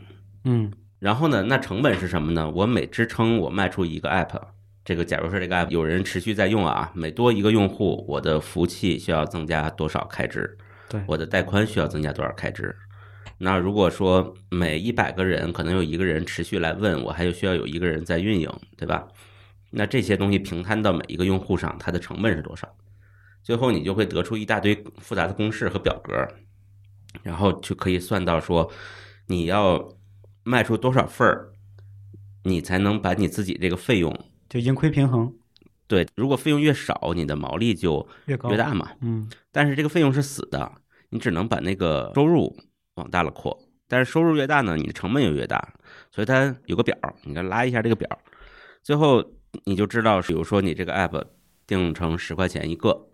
[0.44, 2.50] 嗯然后呢，那成本是什么呢？
[2.50, 4.40] 我每支撑我卖出一个 app，
[4.83, 10.57] 这个假如说这个 app 有人持续在用啊，每多一个用户，我的服务器需要增加多少开支？
[10.88, 12.74] 对我的带宽需要增加多少开支？
[13.38, 19.07] 那如果说每一百个人可能有一个人持续来问我，还有需要有一个人在运营，对吧？
[19.70, 22.68] 那这些东西平摊到每一个用户上，它的成本是多少？
[23.42, 26.12] 最后你就会得出一大堆复杂的公式和表格，
[27.22, 28.70] 然后就可以算到说
[29.26, 29.96] 你要
[30.42, 31.52] 卖出多少份儿，
[32.44, 34.12] 你才能把你自己这个费用
[34.48, 35.33] 就盈亏平衡
[35.88, 38.90] 对，如果费用越少，你的毛利就越高越大嘛。
[39.00, 40.72] 嗯但是这个费用是死的，
[41.11, 42.57] 你只能把那个收入
[42.94, 43.57] 往大了扩。
[43.88, 45.74] 但是收入越大呢，你的成本就越大，
[46.11, 48.09] 所以它有个表，你再拉一下这个表，
[48.83, 49.24] 最后
[49.64, 51.22] 你就知道，比如说你这个 app
[51.66, 53.08] 定成十块钱一个，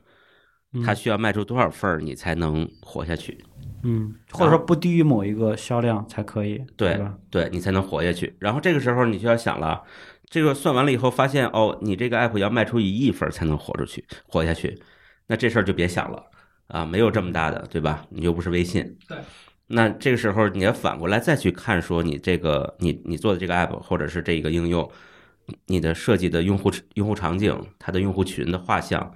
[0.72, 3.44] 嗯它需要卖出多少份儿，你才能活下去？
[3.84, 7.14] 嗯，或者说不低于某一个销量才可以，对吧？
[7.30, 8.34] 对你才能活下去。
[8.38, 9.82] 然后这个时候你就要想了，
[10.30, 14.80] 这个算完了以后，发现哦，你这个 app 要卖出一亿份才能活出去，活下去，
[15.26, 16.24] 那这事儿就别想了
[16.68, 18.06] 啊，没有这么大的，对吧？
[18.10, 18.96] 你又不是微信。
[19.08, 19.18] 对。
[19.66, 24.88] 那这个时候你要反过来再去看，说你这个你你做的这个 app 或者是这个应用，
[25.66, 29.14] 你的设计的用户用户场景，它的用户群的画像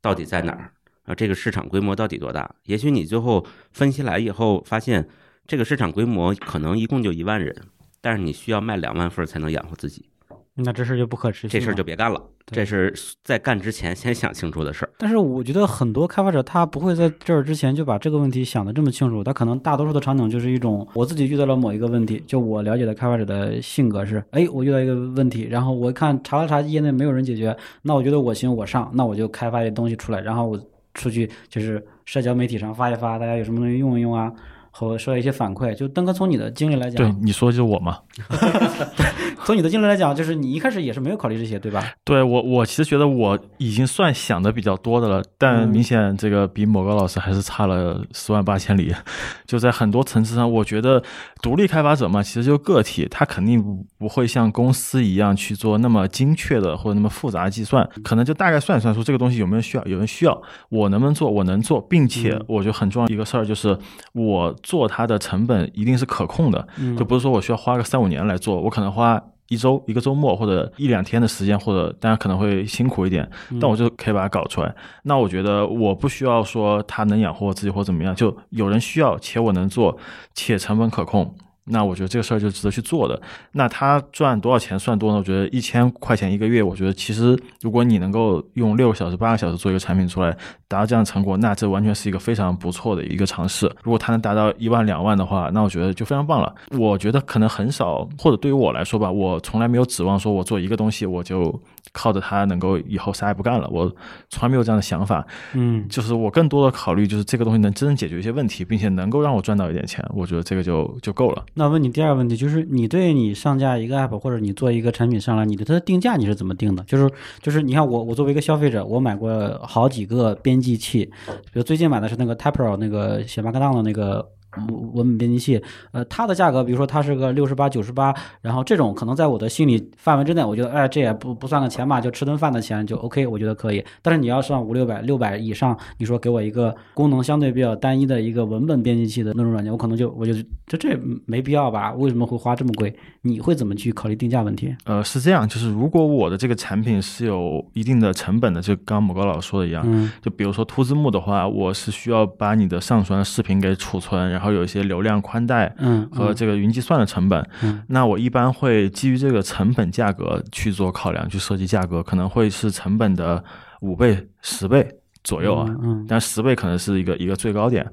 [0.00, 0.72] 到底在哪儿？
[1.04, 2.54] 啊，这个市场规模到底多大？
[2.64, 5.08] 也许你最后分析来以后发现，
[5.46, 7.54] 这个市场规模可能一共就一万人，
[8.00, 10.08] 但是你需要卖两万份才能养活自己，
[10.56, 11.84] 那这事儿就不可持续，这事儿就。
[11.86, 12.20] 别干了。
[12.46, 12.92] 这是
[13.22, 14.90] 在干之前先想清楚的事儿。
[14.98, 30.60] 但是我觉得很多开发者他不会在这儿之前就把这个问题想得这么清楚，他可能大多数的场景就是一种我自己遇到了某一个问题，就我了解的开发者的性格是，哎，我遇到一个问题，然后我看查了查业内没有人解决，那我觉得我行我上，那我就开发一些东西出来，然后我
[30.94, 34.32] 出去就是社交媒体上发一发，大家有什么东西用一用啊，
[34.70, 35.74] 和收到一些反馈。
[35.74, 37.98] 就登哥从你的经历来讲对，你说就是我嘛。
[39.46, 41.92] 从你的经历来讲，就是你一开始也是没有考虑这些，对吧？
[42.02, 48.92] 对我，我其实觉得我已经算想的比较多的了，但嗯明显这个比某个老师还是差了十万八千里。
[49.46, 51.00] 就在很多层次上，我觉得
[51.40, 63.78] 独立开发者嘛，其实就个体，他肯定不不会像公司一样去做那么精确的或者那么复杂的计算，可能就大概算一算说这个东西有没有需要，有人需要，我能不能做，我能做，并且嗯我觉得很重要一个事儿就是
[64.12, 73.28] 我做它的成本一定是可控的，嗯就不是说我需要花个三五年来做，我可能花一周、一个周末或者一两天的时间，或者当然可能会辛苦一点，
[73.60, 74.74] 但我就可以把它搞出来。
[75.02, 79.96] 那我觉得我不需要说它能养活我自己或怎么样，就有人需要且我能做，
[80.34, 81.34] 且成本可控。
[81.68, 83.20] 那我觉得这个事儿就值得去做的。
[83.50, 85.18] 那他赚多少钱算多呢？
[85.18, 90.36] 我觉得一千块钱一个月，我觉得其实如果你能够用六个小时、八个小时做一个产品出来，
[90.68, 93.66] 达到这样的成果，那这完全是一个非常不错的一个尝试。
[93.82, 96.54] 如果它能达到一万、两万的话，那我觉得就非常棒了。
[96.76, 101.60] 我觉得可能很少，或者对于我来说吧，我从来没有指望说我做一个东西，我就
[101.92, 103.68] 靠着它能够以后啥也不干了。
[103.70, 103.90] 我
[104.28, 105.24] 从来没有这样的想法。
[105.54, 111.44] 嗯就是我更多的考虑就是这个东西能真正解决一些问题，并且能够让我赚到一点钱，我觉得这个就就够了。
[111.54, 116.82] 那问你第二个问题，就是你对你上架一个 app 或者你做一个产品上来，你对它的定价你是怎么定的？
[116.84, 117.08] 就是
[117.40, 124.26] 就是你看我我作为一个消费者，我买过好几个编编辑器，比如最近买的是那个 Typro 那个写 Markdown 的那个
[124.68, 133.84] 文文本编辑器，呃，它的价格，比如说它是个六十八、九十八，然后这种可能在我的心理范围之内，我觉得，哎，这也不不算个钱吧，就吃顿饭的钱就 OK，我觉得可以。
[134.02, 140.32] 但是你要上五六百、六百以上，你说给我一个功能相对比较单一的一个文本编辑器的那种软件，我可能就我就
[140.66, 141.92] 这这没必要吧？
[141.94, 142.94] 为什么会花这么贵？
[143.22, 144.74] 你会怎么去考虑定价问题？
[144.84, 157.48] 呃，是这样，就是如果我的这个产品是有一定的成本的，就刚刚某高老师说的一样，嗯就比如说凸字幕的话，我是需要把你的上传视频给储存，然后有一些流量宽带嗯和这个云计算的成本。
[157.62, 163.42] 嗯那我一般会基于这个成本价格去做考量，去设计价格，可能会是成本的
[163.80, 164.86] 五倍、十倍
[165.24, 165.66] 左右啊。
[165.82, 167.86] 嗯但十倍可能是一个一个最高点。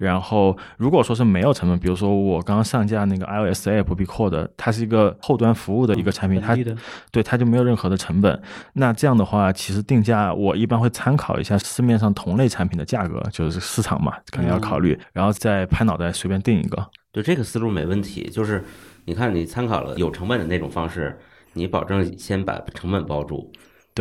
[0.00, 6.56] 然后如果说是没有成本，比如说我刚刚上架那个 iOS app Bcode，它是一个后端服务的一个产品，它
[7.12, 8.42] 对它就没有任何的成本。
[8.72, 16.90] 那这样的话，其实定价我一般会参考一下市面上同类产品的价格，就是市场嘛，肯定要考虑，然后再拍脑袋随便定一个。
[17.12, 18.64] 对这个思路没问题，就是
[19.04, 21.18] 你看你参考了有成本的那种方式，
[21.52, 23.52] 你保证先把成本包住，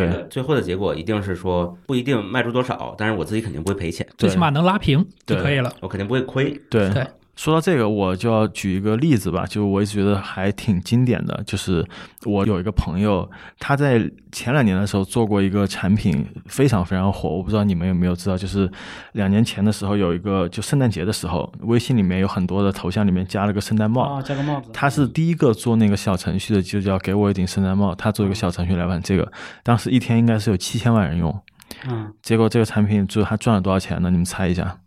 [0.08, 5.74] 对，最后的结果一定是说不一定卖出多少，但是我自己肯定不会赔钱，最起码能拉平就可以了。
[5.82, 6.52] 我肯定不会亏。
[6.70, 6.90] 对。
[6.94, 7.06] 对
[7.40, 11.88] 说到这个，我就要举一个例子吧，就我一直觉得还挺经典的，就是
[12.26, 18.70] 我有一个朋友，他在前两年的时候做过一个产品，非常非常火，我不知道你们有没有知道，就是
[19.14, 27.96] 两年前的时候有一个，就圣诞节的时候，微信里面有很多的头像里面加了个圣诞帽，啊，加个帽子，他是第一个做那个小程序的，就叫给我一顶圣诞帽。
[27.96, 29.32] 他做一个小程序来玩这个，
[29.64, 31.34] 当时一天应该是有七千万人用。
[31.88, 34.12] 嗯，结果这个产品最后他赚了多少钱呢？
[34.12, 34.80] 你们猜一下？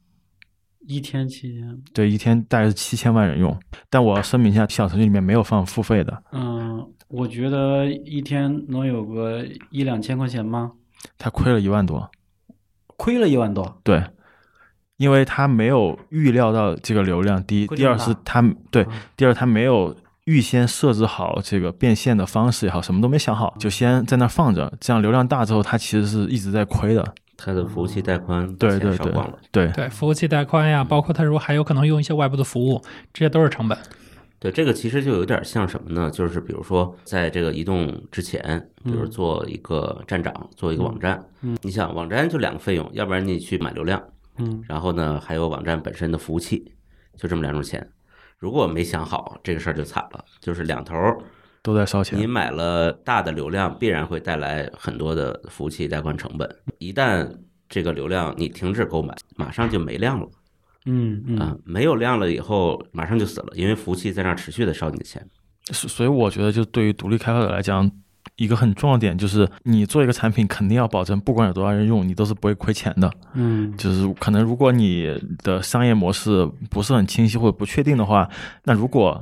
[0.87, 3.57] 一天期间，对，一天大概是七千万人用。
[3.89, 10.73] 但我要声明一下，小程序里面没有放付费的，嗯，我觉得一天能有个一两千块钱吗？
[11.19, 12.11] 他亏了一万多。
[12.99, 14.01] 亏了一万多，对，
[14.97, 18.41] 因为他没有预料到这个流量，第一，第二是他
[18.71, 27.15] 对嗯，第二他没有预先设置好这个变现的方式也好，什么都没想好，就先在那放着，这样流量大之后，他其实是一直在亏的。
[27.45, 29.39] 它的服务器带宽钱对对对烧光了。
[29.51, 32.81] 对，对，服务器带宽呀，包括它如果还有可能用一些外部的服务，
[33.13, 33.77] 这些都是成本。
[34.39, 36.11] 对，这个其实就有点像什么呢？
[36.11, 44.03] 就是比如说，在这个移动之前，比如做一个站长，做一个网站，嗯你想网站就两个费用，要不然你去买流量，
[44.39, 46.73] 嗯然后呢还有网站本身的服务器，
[47.17, 47.89] 就这么两种钱。
[48.39, 51.19] 如果没想好，这个事儿就惨了，就是两头儿，
[51.63, 52.27] 都在烧钱你。
[52.27, 56.49] 买了大的流量，必然会带来很多的服务器带宽成本。
[56.79, 57.31] 一旦
[57.69, 60.29] 这个流量你停止购买，马上就没量了
[60.85, 65.25] 嗯嗯啊，没有量了以后马上就死了，因为服务器在那儿持续的烧你的钱。
[65.71, 67.89] 所所以我觉得，就对于独立开发者来讲，
[68.35, 73.09] 一个很重要的点就是，你做一个产品，肯定要保证不管有多少人用，你都是不会亏钱的。
[73.35, 78.29] 嗯就是可能如果你的商业模式不是很清晰或者不确定的话，
[78.65, 79.21] 那如果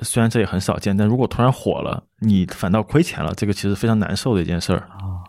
[0.00, 5.22] 虽然这也很少见，但如果突然火了，你反倒亏钱了，这个其实非常难受的一件事儿啊。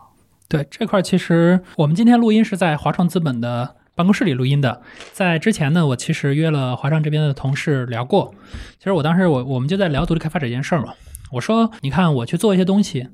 [0.48, 4.82] 对这块儿，其实我们今天录音是在华创资本的办公室里录音的。
[5.12, 8.34] 在之前呢，我其实约了华创这边的同事聊过。
[8.78, 10.94] 其实我当时我我们就在聊独立开发者这件事儿嘛。
[11.32, 13.10] 我说，你看我去做一些东西，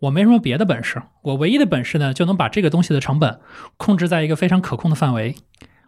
[0.00, 3.40] 我没什么别的本事，我唯一的本事呢，就能把这个东西的成本
[3.76, 5.34] 控制在一个非常可控的范围。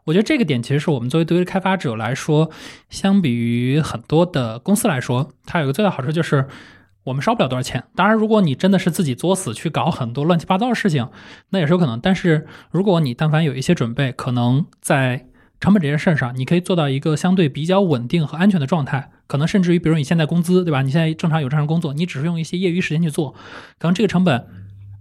[0.09, 2.51] 我觉得这个点其实是我们作为独立开发者来说，
[2.89, 6.47] 相比于很多的公司来说，它有个最大好处就是
[7.05, 7.85] 我们烧不了多少钱。
[7.95, 11.11] 当然，如果你真的是自己作死去搞很多乱七八糟的事情，
[11.51, 12.01] 那也是有可能。
[12.01, 15.27] 但是如果你但凡有一些准备，可能在
[15.61, 19.11] 成本这件事上，你可以做到一个相对比较稳定和安全的状态。
[19.27, 20.81] 可能甚至于，比如你现在工资，对吧？
[20.81, 23.35] 你现在正常有正常工作，你只是用一些业余时间去做，
[23.79, 24.47] 可能这个成本，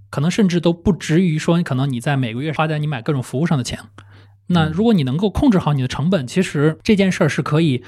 [0.10, 3.80] 可能甚至都不至于说，可能你在每个月花在你买各种服务上的钱。
[4.48, 7.84] 那如果你能够控制好你的成本，其实这件事儿是可以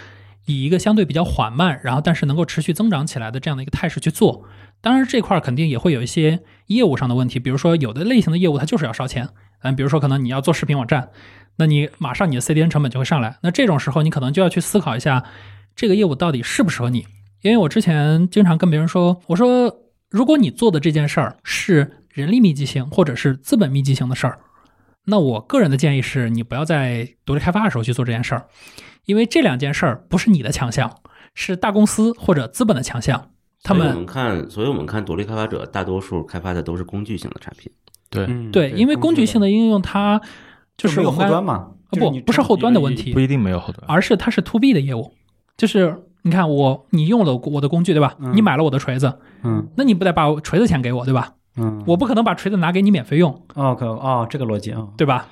[0.45, 4.43] 以一个相对比较缓慢，然后但是能够持续增长起来的这样的一个态势去做。
[4.81, 9.29] 当然，这块儿肯定也会有一些业务上的问题，比如说有的类型的业务它就是要烧钱，
[9.61, 11.09] 嗯，比如说可能你要做视频网站，
[11.57, 13.37] 那你马上你的 CDN 成本就会上来。
[13.41, 15.25] 那这种时候你可能就要去思考一下，
[15.75, 17.05] 这个业务到底适不适合你。
[17.41, 19.77] 因为我之前经常跟别人说，我说
[20.09, 24.39] 如果你做的这件事儿是人力密集型或者是资本密集型的事儿，
[25.09, 28.45] 那我个人的建议是你不要在独立开发的时候去做这件事儿，
[29.05, 30.97] 因为这两件事儿不是你的强项，
[31.33, 33.31] 是大公司或者资本的强项。
[33.61, 37.69] 他们我们们看，所以我们看独立开发者大多数开发的都是工具性的产品。
[38.09, 40.21] 对，嗯对，因为工具性的应用它
[40.77, 43.83] 就是没有后端嘛，不不是后端的问题不一定没有后端。
[43.87, 45.11] 而是它是 to B 的业务，
[45.57, 48.15] 就是你看我你用了我的工具对吧？
[48.19, 51.33] 嗯你买了我的锤子，嗯那你不得把锤子钱给我对吧？
[51.59, 55.27] 嗯，我不可能把锤子拿给你免费用，OK 哦，这个逻辑啊，对吧？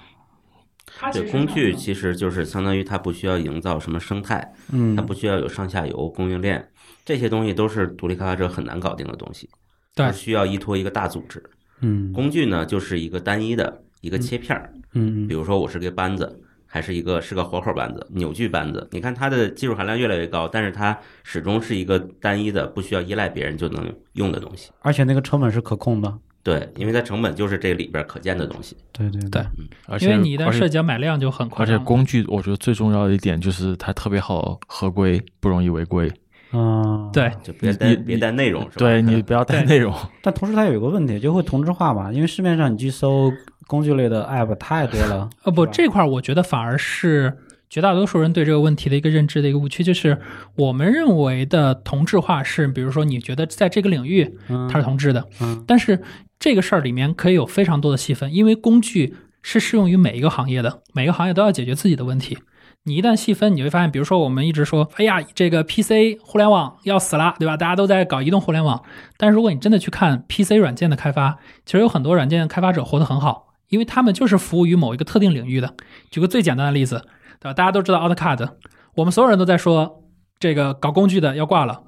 [1.13, 4.95] 对，工具其实就是相当于它不需要营造什么生态，嗯。
[4.95, 6.67] 它不需要有上下游供应链，
[7.05, 9.49] 这些东西都是独立开发者很难搞定的东西，
[9.95, 10.05] 对。
[10.05, 11.43] 它需要依托一个大组织。
[11.81, 12.11] 嗯。
[12.13, 18.87] 工具呢，就是一个单一的一个切片儿，嗯比如说我是个扳子，还是一个是个活口扳子、扭矩扳子。
[18.91, 24.69] 你看它的技术含量越来越高，但是它始终是一个单一的，不需要依赖别人就能用的东西。
[24.81, 26.13] 而且那个成本是可控的。
[26.43, 28.77] 对，因为它成本就是这里边可见的东西。
[28.93, 29.41] 对对对
[29.85, 31.77] 而且因为你一旦而且涉及到买量就很快而且。
[31.79, 36.09] 工具，我觉得最重要的一点就是它特别好合规，不容易违规。
[36.53, 38.75] 嗯，对，就别带别带内容是吧？
[38.77, 43.29] 对你不要带内容，但同时它有一个问题，就会同质化嘛，因为市面上你去搜
[43.67, 45.29] 工具类的 app 太多了。
[45.43, 47.37] 呃不，这块儿我觉得反而是
[47.69, 50.19] 绝大多数人对这个问题的一个认知的一个误区，就是
[50.55, 56.01] 我们认为的同质化是，比如说你觉得在这个领域嗯它是同质的，嗯但是
[56.39, 62.37] 这个事儿里面可以有非常多的细分，因为工具是适用于每一个行业的，每个行业都要解决自己的问题。
[62.83, 67.57] 你一旦细分，你会发现，比如说我们一直说，哎呀，这个 PC 互联网要死了，对吧？
[67.57, 68.81] 大家都在搞移动互联网。
[69.17, 75.73] 但是如果你真的去看 PC 软件的开发，其实有很多软件开发者活得很好，因为他们就是服务于某一个特定领域的。
[76.09, 77.01] 举个最简单的例子，
[77.39, 77.53] 对吧？
[77.53, 78.49] 大家都知道 AutoCAD，
[78.95, 80.03] 我们所有人都在说
[80.39, 81.83] 这个搞工具的要挂了。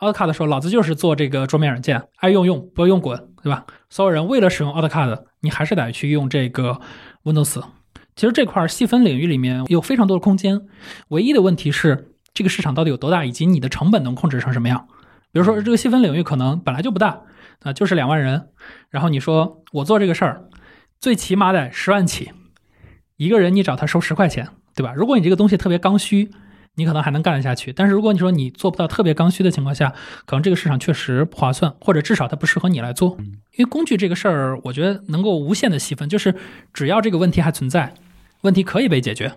[0.00, 3.64] AutoCAD 说，老子就是做这个桌面软件，爱用用，不用滚，对吧？
[3.88, 6.80] 所有人为了使用 AutoCAD，你还是得去用这个
[7.22, 7.62] Windows。
[8.16, 10.60] 其实这块细分领域里面有非常多的空间，
[11.08, 14.86] 唯一的问题是这个市场到底有多大，以及你的成本能控制成什么样。
[15.32, 17.22] 比如说这个细分领域可能本来就不大，
[17.62, 18.50] 啊、就是两万人，
[18.90, 20.44] 然后你说我做这个事儿，
[21.04, 22.30] 最起码得十万起，
[23.18, 24.94] 一个人你找他收十块钱，对吧？
[24.96, 26.30] 如果你这个东西特别刚需，
[26.76, 27.74] 你可能还能干得下去。
[27.74, 29.92] 但是如果你说你做不到特别刚需的情况下，
[30.24, 33.18] 可能这个市场确实不划算，或者至少它不适合你来做。
[33.52, 36.34] 因为工具这个事儿，我觉得能够无限的细分，就是
[36.72, 37.92] 只要这个问题还存在，
[38.40, 39.34] 问题可以被解决，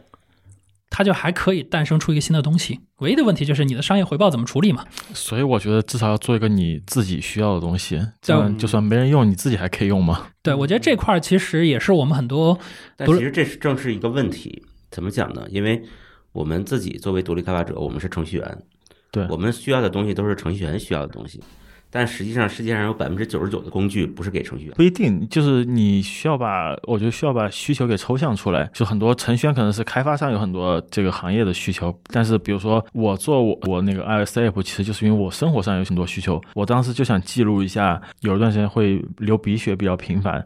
[0.89, 2.79] 它就还可以诞生出一个新的东西。
[2.99, 4.85] 唯一的问题就是你的商业回报怎么处理嘛。
[5.13, 10.27] 所以我觉得至少要做一个你自己需要的东西，这样嗯就算没人用，你自己还可以用嘛。
[10.41, 12.57] 对，我觉得这块儿其实也是我们很多
[12.95, 15.45] 但其实这是正是一个问题，怎么讲呢？
[15.49, 15.83] 因为
[16.31, 18.63] 我们自己作为独立开发者，我们是程序员，
[19.11, 21.41] 对我们需要的东西都是程序员需要的东西，
[21.89, 24.75] 但实际上世界上有百分之九十九的工具不是给程序员。
[24.75, 28.69] 不一定，就是你需要把，我觉得需要把需求给抽象出来。
[28.73, 40.45] 就很多程序员可能是开发商有很多这个行业的需求，但是比如说我做我我那个 iOS app，其实就是因为我生活上有很多需求，我当时就想记录一下，有一段时间会流鼻血比较频繁。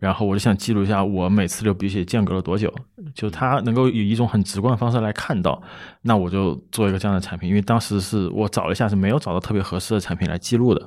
[0.00, 2.74] 然后我就想记录一下我每次流鼻血间隔了多久，
[3.14, 5.62] 就他能够以一种很直观的方式来看到，
[6.02, 7.48] 那我就做一个这样的产品。
[7.48, 10.84] 因为当时是我找了一下是没有找到特别合适的产品来记录的，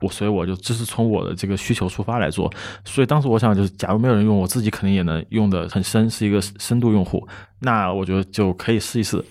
[0.00, 2.52] 我所以我就这是从我的这个需求出发来做。
[2.84, 7.26] 所以当时我想就是，假如没有人用，我自己肯定也能用的很深，是一个深度用户，
[7.60, 9.24] 那我觉得就可以试一试。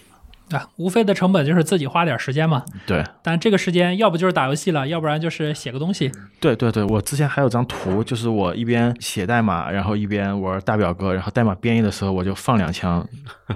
[0.52, 2.64] 啊，无非的成本就是自己花点时间嘛。
[2.86, 6.12] 对，但这个时间要不就是打游戏了，要不然就是写个东西。
[6.40, 13.08] 对对对，我之前还有张图，就是我一边写代码，然后一边玩大表哥，然后代码编译的时候我就放两枪，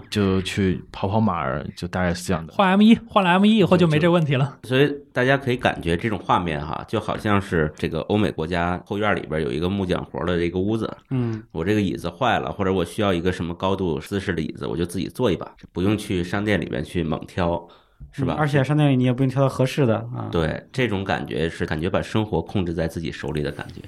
[0.10, 2.54] 就去跑跑马儿，就大概是这样的。
[2.54, 4.58] 换 M 一，换了 M 一以后就没这问题了。
[4.64, 17.68] 所以大家可以感觉这种画面哈，就好像是这个欧美国家后院里边有一个木匠活的这个屋子，嗯，我这个椅子坏了，或者我需要一个什么高度姿势的椅子，我就自己做一把，不用去商店里边去猛挑，
[18.12, 18.36] 是吧？
[18.38, 20.30] 嗯而且商店里你也不用挑到合适的啊。
[20.32, 23.82] 对，这种感觉是感觉把生活控制在自己手里的感觉。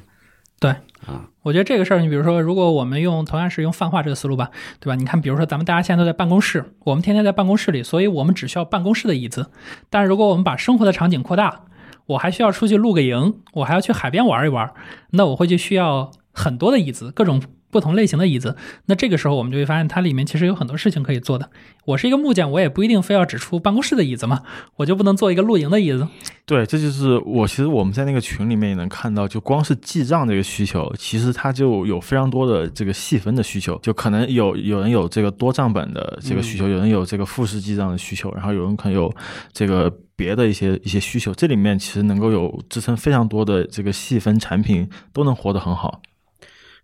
[0.60, 0.70] 对
[1.08, 4.96] 啊，我觉得这个事儿，你比如说，如果我们用同样是用泛化这个思路吧，对吧？
[4.96, 9.50] 你看，比如说咱们大家现在都在办公室，我们天天在办公室里，所以我们只需要办公室的椅子。
[9.90, 11.66] 但是如果我们把生活的场景扩大，
[12.06, 14.72] 我还需要出去露个营，我还要去海边玩一玩，
[15.12, 18.56] 那我会就需要很多的椅子，各种不同类型的椅子。
[18.86, 21.50] 那这个时候我们就会发现，它里面其实有很多事情可以做的。
[21.86, 24.42] 我是一个木匠，我也不一定非要只出办公室的椅子嘛，
[24.76, 26.08] 我就不能做一个露营的椅子。
[26.46, 39.12] 对，这就是我其实我们在那个群里面也能看到，就光是记账这个需求，其实它就有非常多的这个细分的需求，就可能有有人有这个多账本的这个需求，有人有这个复式记账的需求，然后有人可能有
[39.54, 46.02] 这个别的一些一些需求，这里面其实能够有支撑非常多的这个细分产品都能活得很好。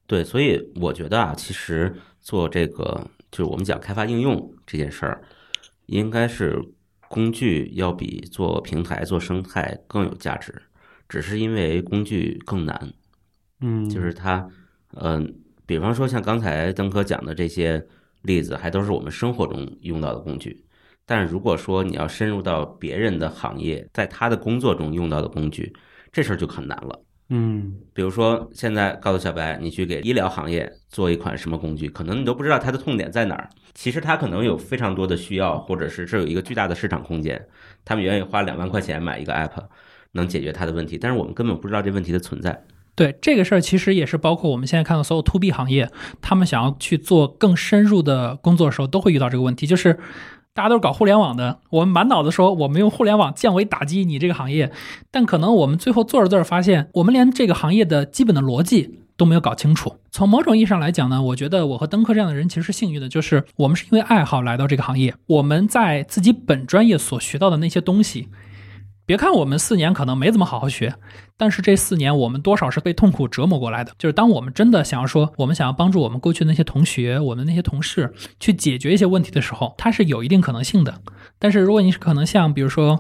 [0.08, 5.22] 对，所以我觉得啊，其实做这个就是我们讲开发应用这件事儿，
[5.88, 6.58] 应该是
[7.10, 10.62] 工具要比做平台、做生态更有价值，
[11.10, 12.93] 只是因为工具更难。
[13.60, 14.49] 嗯，就是它，
[14.95, 17.86] 嗯、比方说像刚才登科讲的这些
[18.22, 20.64] 例子，还都是我们生活中用到的工具。
[21.05, 25.74] 但是如果说你要深入到别人的行业，在他的工作中用到的工具，
[26.12, 27.03] 这事儿就很难了。
[27.30, 33.49] 嗯比如说，现在告诉小白，你去给医疗行业做一款什么工具，可能你都不知道它的痛点在哪儿。
[33.73, 37.45] 其实它可能有非常多的需要，或者是这有一个巨大的市场空间，
[37.84, 39.65] 他们愿意花两万块钱买一个 app，
[40.13, 42.63] 能解决他的问题，但是我们根本不知道这问题的存在。
[42.95, 49.99] 对这个事儿，其实也是包括我们现在看到所有 to B 行业，他们想要去做更深入的工作的时候，都会遇到这个问题，就是
[50.58, 54.72] 大家都是搞互联网的，我们满脑子说我们用互联网降维打击你这个行业，
[55.12, 59.01] 但可能我们最后做着做着发现，我们连这个行业的基本的逻辑。
[59.18, 59.95] 都没有搞清楚。
[60.12, 68.30] 从某种意义上来讲呢，我觉得我和登科这样的人其实是幸运的，就是我们是因为爱好来到这个行业，我们在自己本专业所学到的那些东西，
[69.08, 70.93] 别看我们四年可能没怎么好好学，
[71.38, 73.93] 但是这四年我们多少是被痛苦折磨过来的。
[73.97, 81.01] 就是当我们真的想要说，我们想要帮助我们过去那些同学、我们那些同事去解决一些问题的时候，它是有一定可能性的。
[81.39, 82.99] 但是如果你是可能像比如说。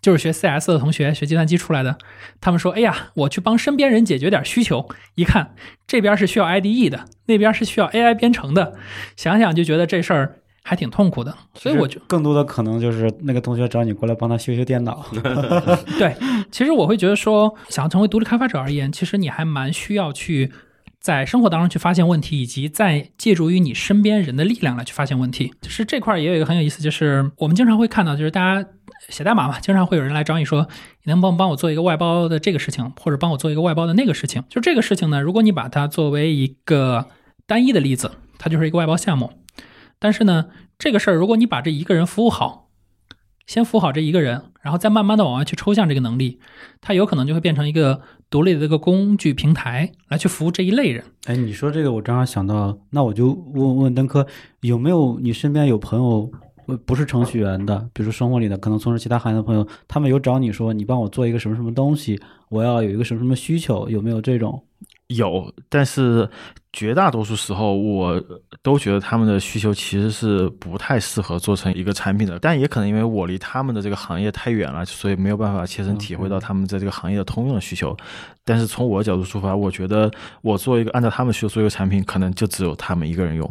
[0.00, 1.98] 就是学 CS 的同学，学计算机出来的，
[2.40, 5.56] 他们说：“哎呀，我去帮身边人解决点需求。”一看
[5.88, 8.74] 这边是需要 IDE 的，那边是需要 AI 编程的，
[9.16, 10.36] 想想就觉得这事儿
[10.68, 11.34] 还挺痛苦的。
[11.54, 15.06] 所以我就更多的可能就是那个同学找你过来帮他修修电脑。
[15.98, 16.14] 对，
[16.50, 20.52] 其实我会觉得说，想要成为独立开发者而言，其实你还蛮需要去
[21.00, 25.54] 在生活当中去发现问题，以及在借助于你身边人的力量来去发现问题。
[25.62, 28.68] 就是这块儿也有一个很有意思，就是我们经常会看到，就是大家。
[29.08, 30.66] 写代码嘛，经常会有人来找你说，
[31.04, 34.42] 你能帮帮我做一个外包的这个事情，或者帮我做一个外包的那个事情。
[34.50, 37.06] 就这个事情呢，如果你把它作为一个
[37.46, 39.32] 单一的例子，它就是一个外包项目。
[39.98, 40.46] 但是呢，
[40.78, 42.70] 这个事儿如果你把这一个人服务好，
[43.46, 46.38] 先服务好这一个人，然后再慢慢的往外去抽象这个能力，
[46.80, 51.04] 它有可能就会变成一个独立的一个工具平台来去服务这一类人。
[51.26, 54.26] 哎，你说这个，我正好想到，那我就问问登科，
[54.60, 56.30] 有没有你身边有朋友？
[56.66, 62.20] 不不是程序员的，比如生活里的，可能从事其他行业的朋友，他们有找你说，你帮我做一个什么什么东西，
[62.50, 64.62] 我要有一个什么什么需求，有没有这种？
[65.08, 66.28] 有，但是
[66.72, 68.22] 绝大多数时候，我
[68.62, 72.38] 都觉得他们的需求其实是不太适合做成一个产品的。
[72.38, 77.96] 但也可能因为我离他们的这个行业太远了，所以没有办法切身体会到他们在这个行业的通用的需求。
[78.44, 80.10] 但是从我的角度出发，我觉得
[80.42, 83.50] 我做一个按照他们需求做一个产品，可能就只有他们一个人用。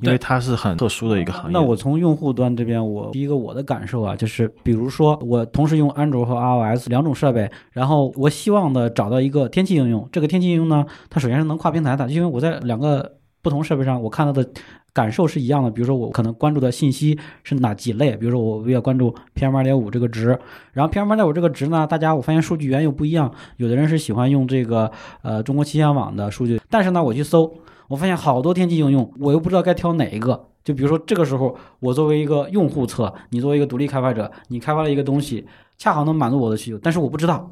[0.00, 1.50] 因为它是很特殊的一个行业。
[1.52, 10.08] 那我从用户端这边，我第一个我的感受啊，就是比如说我同时用安卓和 iOS 两种设备，然后我希望的找到一个天气应用。
[10.12, 14.46] 这个天气应用呢，它首先是能跨平台的，因为我在两个不同设备上，我看到的
[14.92, 15.70] 感受是一样的。
[15.70, 20.38] 比如说我可能关注的信息是哪几类，比如说我比较关注 PM 二点五这个值，
[20.72, 24.90] 然后 PM 二点五这个值呢，大家我发现数据源又不一样，有的人是喜欢用这个
[25.22, 27.52] 呃中国气象网的数据，但是呢，我去搜。
[27.88, 30.48] 我发现好多天气应用，我又不知道该挑哪一个。
[30.64, 37.50] 就比如说这个时候，我作为一个用户侧，你作为一个独立开发者，你开发了一个东西，恰好能满足我的需求，但是我不知道，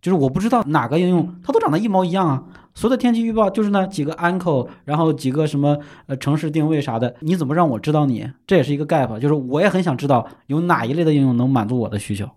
[0.00, 2.44] 就是我不知道哪个应用它都长得一模一样啊。
[2.74, 8.30] 所有的天气预报就是那几个 anchor，然后几个什么呃城市定位啥的，你怎么让我知道你？
[8.46, 12.28] 这也是一个 gap，就是我也很想知道有哪一类的应用能满足我的需求。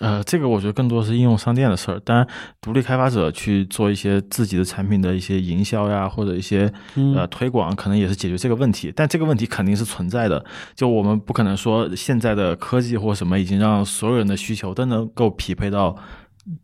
[0.00, 2.00] 呃，这个我觉得更多是应用商店的事儿。
[2.00, 2.26] 当然，
[2.60, 6.72] 独立开发者去做一些自己的产品的一些营销呀，或者一些
[7.14, 8.92] 呃推广，可能也是解决这个问题。
[8.96, 10.42] 但这个问题肯定是存在的。
[10.74, 15.94] 就我们不可能说现在的科技或什么已经让所有人的需求都能够匹配到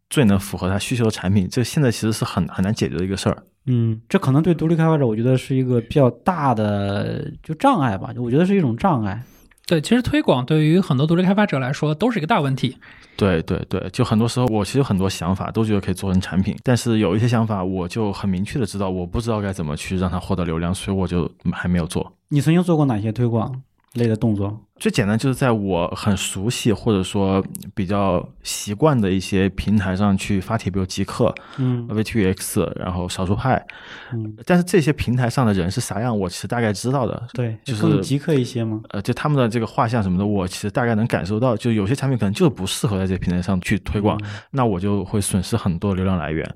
[0.09, 1.47] 最能符合他需求的产品。
[1.49, 3.45] 这现在其实是很很难解决的一个事儿。
[3.66, 8.11] 嗯，这可能对独立开发者，我觉得是一个比较大的就障碍吧。
[8.16, 9.22] 我觉得是一种障碍。
[9.69, 12.79] 对，其实推广对于很多独立开发者来说都是一个大问题。
[13.19, 22.11] 对对对，就很多时候我其实很多想法都觉得可以做成产品，但是有一些想法我就很明确的知道我不知道该怎么去让它获得流量，所以我就还没有做。
[22.29, 23.62] 你曾经做过哪些推广
[23.95, 24.64] 类的动作？
[24.78, 33.61] 最简单就是在我很熟悉或者说比较习惯的一些平台上去发帖，比如极客、嗯，V2X，然后少数派，
[34.12, 37.26] 嗯，但是这些平台上的人是啥样，我其实大概知道的。
[37.34, 38.80] 对，就是更极客一些吗？
[38.91, 44.16] 呃，就他们的这个画像什么的，我其实大概能感受到，就有些产品可能就是不适合在这些平台上去推广，
[44.53, 46.49] 那我就会损失很多流量来源。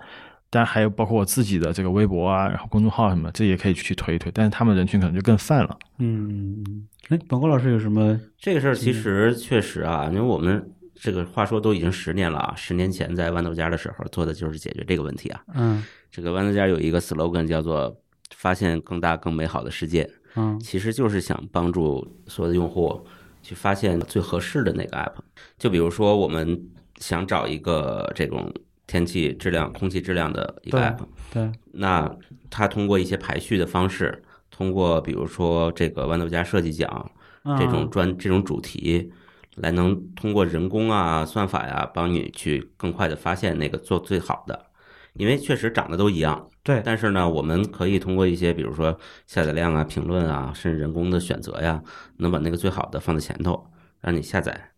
[0.52, 5.78] 当然还有包括我自己的这个微博啊，然后公众号什么，这也可以去推一推，但是他们人群可能就更泛了。
[5.96, 8.20] 嗯，哎，本国老师有什么？
[8.36, 15.42] 这个事儿其实确实啊，因为我们这个话说都已经十年了啊，十年前在豌豆荚的时候做的就是解决这个问题啊。
[15.54, 17.96] 嗯这个豌豆荚有一个 slogan 叫做
[18.36, 23.02] “发现更大更美好的世界”，嗯其实就是想帮助所有的用户
[23.42, 25.14] 去发现最合适的那个 app。
[25.56, 26.60] 就比如说，我们
[26.98, 28.52] 想找一个这种
[28.92, 30.98] 天气质量、空气质量的一个对 app，
[31.32, 32.14] 对，那
[32.50, 37.10] 它通过一些排序的方式，通过比如说这个豌豆荚设计奖
[37.58, 39.10] 这种专这种主题，
[39.56, 44.66] 来能通过人工啊、算法呀，帮你去更快的发现那个做最好的。
[45.14, 51.82] 因为确实长得都一样，对，但是呢，我们可以通过一些，比如说下载量啊、评论啊，甚至人工的选择呀，
[52.18, 53.66] 能把那个最好的放在前头，
[54.00, 54.70] 让你下载。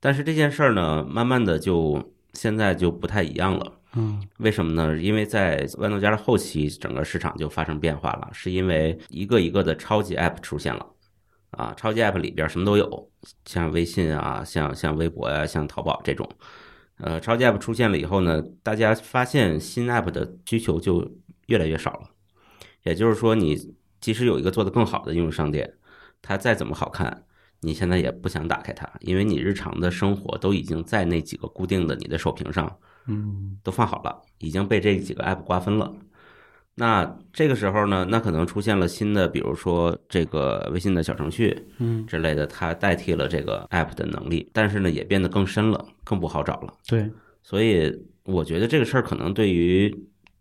[0.00, 3.72] 但是这件事儿呢，慢慢的就现在就不太一样了。
[3.96, 4.98] 嗯为什么呢？
[5.00, 10.84] 因为在豌豆荚的后期，整个市场就发生变化了，是因为一个一个的超级 App 出现了。
[11.50, 13.08] 啊，超级 App 里边什么都有，
[13.44, 16.28] 像微信啊，像像微博呀、像淘宝这种。
[16.96, 21.08] 呃，超级 App 出现了以后呢，大家发现新 App 的需求就
[21.46, 22.10] 越来越少了。
[22.82, 23.56] 也就是说，你
[24.00, 25.74] 即使有一个做得更好的应用商店，
[26.20, 27.24] 它再怎么好看，
[27.64, 32.70] 你现在也不想打开它，因为你日常的生活都已经在那几个固定的你的手屏上
[33.06, 35.92] 嗯都放好了，已经被这几个 app 瓜分了。
[36.76, 46.74] 那这个时候呢，那可能出现了新的，比如说这个微信的小程序嗯，之类的，它代替了这个 app 的能力，但是呢，也变得更深了，更不好找了。
[46.88, 47.08] 对，
[47.44, 49.94] 所以我觉得这个事儿可能对于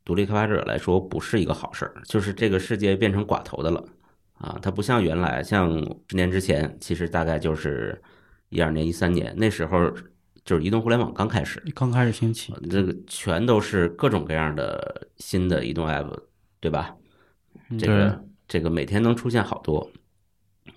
[0.04, 3.86] 独立开发者来说不是一个好事儿，就是这个世界变成寡头的了
[4.34, 4.60] 啊！
[4.62, 5.72] 它不像原来，像
[6.08, 8.02] 十年之前，其实大概就是
[8.50, 9.92] 一二年、一三年那时候，
[10.44, 16.12] 就是移动互联网刚开始，刚开始兴起，这个全都是各种各样的新的移动 app，
[16.60, 16.96] 对吧？
[17.80, 19.90] 这个这个每天能出现好多。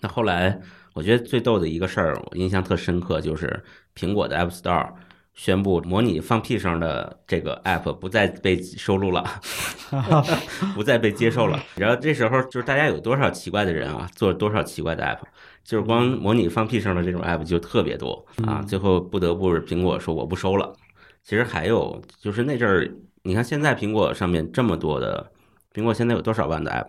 [0.01, 0.61] 那后来
[0.95, 4.93] 我觉得最逗的一个事儿，我印象特深刻，就是苹果的 App Store
[5.37, 9.25] 宣布模拟放屁声的这个 app 不再被收录了，
[10.75, 11.63] 不再被接受了。
[11.77, 15.19] 然后这时候就是大家有多少奇怪的人啊，做了多少奇怪的 app，
[15.63, 18.63] 就是光模拟放屁声的这种 app 就特别多啊。
[18.67, 20.73] 最后不得不苹果说我不收了。
[21.23, 22.91] 其实还有就是那阵儿，
[23.23, 25.31] 你看现在苹果上面这么多的，
[25.75, 26.87] 苹果现在有多少万的 app？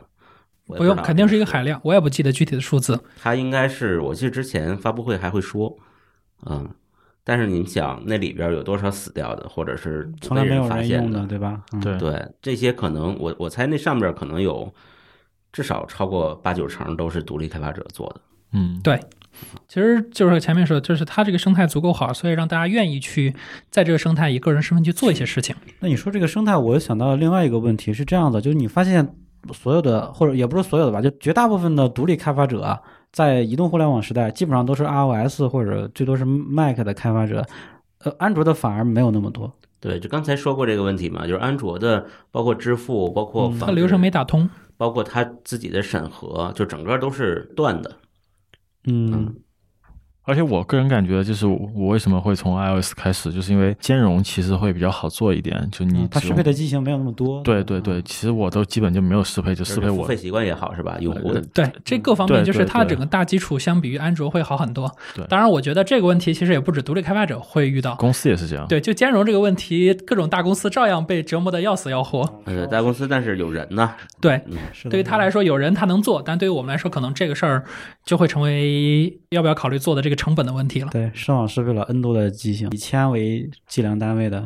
[0.78, 2.98] 不用，肯定是一个海量，我也不记得具体的数字。
[3.22, 5.76] 它应该是，我记得之前发布会还会说，
[6.45, 6.70] 嗯，
[7.30, 11.62] 但是你想那里边有多少死掉的，或者是从来没有发现人用的，对吧？
[11.74, 14.74] 嗯对对这些可能我我猜那上面可能有
[15.52, 18.22] 至少超过八九成都是独立开发者做的。
[18.54, 18.98] 嗯，对，
[19.68, 23.36] 其实就是前面说的，就是它这个生态足够好，所以让大家愿意去
[23.70, 25.54] 在这个生态以个人身份去做一些事情。
[25.82, 29.06] 那你说这个生态，我又想到了另外一个问题，是这样的，就是你发现
[29.52, 32.80] 所有的，或者也不是所有的吧，就绝大部分的独立开发者啊，
[33.18, 37.43] 在移动互联网时代，基本上都是 iOS 或者最多是 Mac 的开发者，
[38.03, 39.51] 呃，安卓的反而没有那么多。
[39.80, 44.47] 对，就刚才说过这个问题嘛，就是安卓的，包括支付，包括嗯它流程没打通，
[44.78, 47.91] 包括它自己的审核，就整个都是断的。
[48.84, 49.34] 嗯
[50.28, 57.42] 而且我个人感觉，就是我我为什么会从 iOS 开始，就是因为兼容其实会比较好做一点，就你嗯它适配的机型没有那么多。
[57.44, 60.98] 对对对，其实我都基本就没有适配，就适配我付费习惯也好是吧？
[61.00, 65.26] 用户的对这各方面，就是它整个大基础相比于安卓会好很多对。
[65.28, 67.96] 当然，我觉得这个问题其实也不止独立开发者会遇到。
[67.96, 68.68] 公司也是这样。
[68.68, 72.42] 对，就兼容这个问题，各种大公司照样被折磨的要死要活。
[72.44, 74.42] 呃大公司，但是有人呢，对，
[74.74, 77.64] 是对于他来说，有人他能做，但对于我们来说，可能这个事儿
[78.04, 80.89] 就会成为要不要考虑做的这个成本的问题了。
[80.91, 84.45] 对，上网是为了 N 多的机型，以千为计量单位的。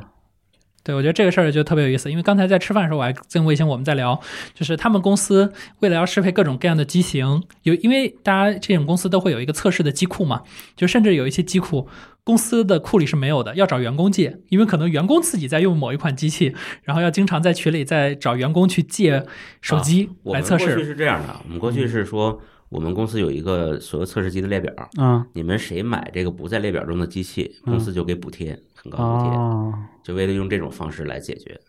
[0.83, 4.19] 对，我觉得这个事儿就特别有意思，因为刚才在吃饭的时候，我还跟卫星我们在聊，
[4.55, 10.41] 就是他们公司为了要适配各种各样的机型，有因为大家这种公司都会有一个测试的机库嘛，
[10.75, 11.87] 就甚至有一些机库
[12.23, 19.23] 公司的库里是没有的，要找员工借，因为可能员工自己在用某一款机器，然后要经常在群里再找员工去借
[19.61, 20.83] 手机来测们过去。
[20.83, 22.41] 是这样的，我们过去是说，
[22.71, 31.59] 我们公司有一个所有测试机的列表，嗯你们谁买这个不在列表中的机器，公司就给补贴，很高补贴，哦就为了用这种方式来解决。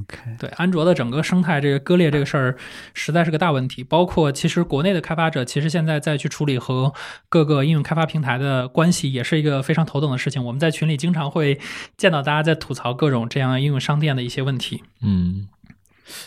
[0.00, 2.56] ，OK，对安卓的整个生态这个割裂这个事儿，
[2.94, 3.84] 实在是个大问题。
[3.84, 6.92] 包括其实国内的开发者，其实现在再去处理和
[7.28, 10.42] 各个应用开发平台的关系，也是一个非常头疼的事情。
[10.42, 11.60] 我们在群里经常会
[11.96, 14.82] 见到大家在吐槽各种这样应用商店的一些问题。
[15.02, 15.46] 嗯，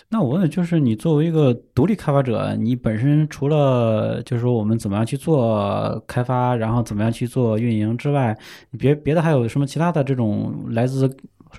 [0.10, 8.38] 那我问的就是，你作为一个独立开发者，你本身除了就是说我们怎么样去做开发，然后怎么样去做运营之外，
[8.78, 11.10] 别别的还有什么其他的这种来自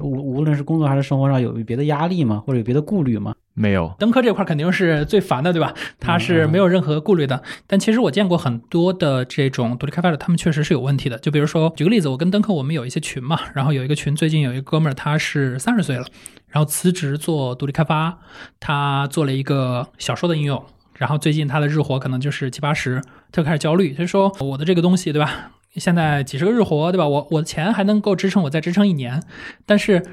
[0.01, 2.43] 无无论是工作还是生活上有别的压力吗？
[2.47, 3.35] 或者有别的顾虑吗？
[3.55, 3.95] 没有。
[3.99, 5.75] 登科这块肯定是最烦的，对吧？
[6.01, 7.43] 他是没有任何顾虑的。
[7.67, 11.19] 但其实我见过很多的这种独立开发者，他们确实是有问题的。
[11.19, 16.07] 就比如说，举个例子，我跟登科我们有一些群嘛，然后有一个群，最近有一个哥们儿，他是三十岁了，
[16.53, 18.21] 然后辞职做独立开发，
[18.61, 20.65] 他做了一个小说的应用。
[20.95, 25.53] 然后最近他的日活可能就是七八十，他就开始焦虑，他就说我的这个东西，对吧？
[25.75, 27.09] 现在几十个日活，对吧？
[27.09, 29.23] 我我的钱还能够支撑我再支撑一年，
[29.67, 30.05] 但是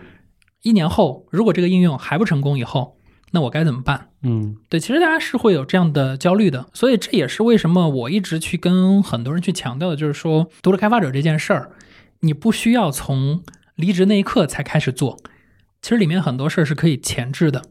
[0.63, 2.97] 一年后如果这个应用还不成功以后，
[3.31, 4.07] 那我该怎么办？
[4.23, 11.71] 嗯对，其实大家是会有这样的焦虑的，所以这也是为什么我一直去跟很多人去强调的，就是说，独立开发者这件事儿，
[12.21, 13.43] 你不需要从
[13.75, 15.19] 离职那一刻才开始做，
[15.82, 17.63] 其实里面很多事儿是可以前置的，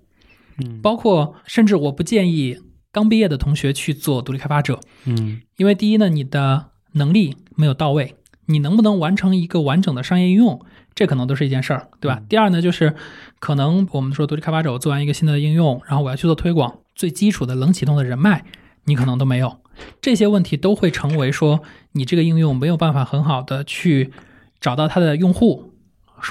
[0.59, 0.80] 嗯。
[0.80, 2.59] 包括甚至我不建议
[2.90, 5.40] 刚毕业的同学去做独立开发者，嗯。
[5.56, 8.14] 因为第一呢，你的能力没有到位，
[8.46, 10.61] 你能不能完成一个完整的商业应用，
[10.94, 12.22] 这可能都是一件事儿，对吧？
[12.28, 12.94] 第二呢，就是
[13.38, 18.44] 可能我们说独立开发者我做完一个新的应用，然后我要去做推广，最基础的冷启动的人脉，
[18.84, 19.59] 你可能都没有，
[20.00, 21.61] 这些问题都会成为说
[21.92, 24.11] 你这个应用没有办法很好的去
[24.61, 25.74] 找到它的用户。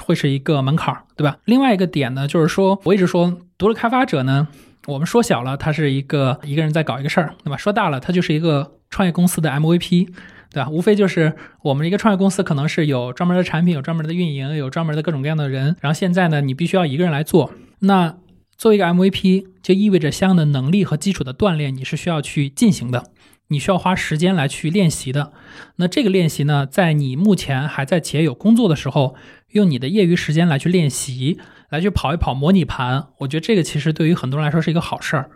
[0.04, 1.38] 会是一个门槛儿，对吧？
[1.44, 4.48] 另外一个点呢，就是说，我一直说，独立开发者呢，
[4.86, 7.56] 我们说小了，他是一个一个人在搞一个事儿，对吧？
[7.56, 10.08] 说大了，他就是一个创业公司的 MVP，
[10.50, 10.68] 对吧？
[10.68, 17.52] 无非就是我们一个创业公司可能是有专门的产品，有专门的运营，有专门的各种各样的人，然后现在呢，你必须要一个人来做。
[17.80, 18.16] 那
[18.56, 23.04] 作为一个 MVP，就意味着相应的能力和基础的锻炼，你是需要去进行的，
[23.48, 25.32] 你需要花时间来去练习的。
[25.76, 29.14] 那这个练习呢，在你目前还在企业有工作的时候，
[29.50, 31.38] 用你的业余时间来去练习，
[31.70, 35.30] 来去跑一跑模拟盘，我觉得这个其实对于很多人来说是一个好事儿。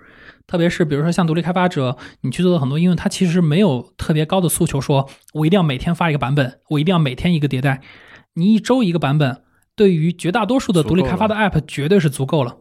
[0.47, 7.81] 特别是比如说像独立开发者，你去做的很多应用，它其实没有特别高的诉求，说我一定要每天发一个版本，我一定要每天一个迭代。
[8.35, 9.43] 你一周一个版本，
[9.77, 12.57] 对于绝大多数的独立开发的 App 绝对是足够了。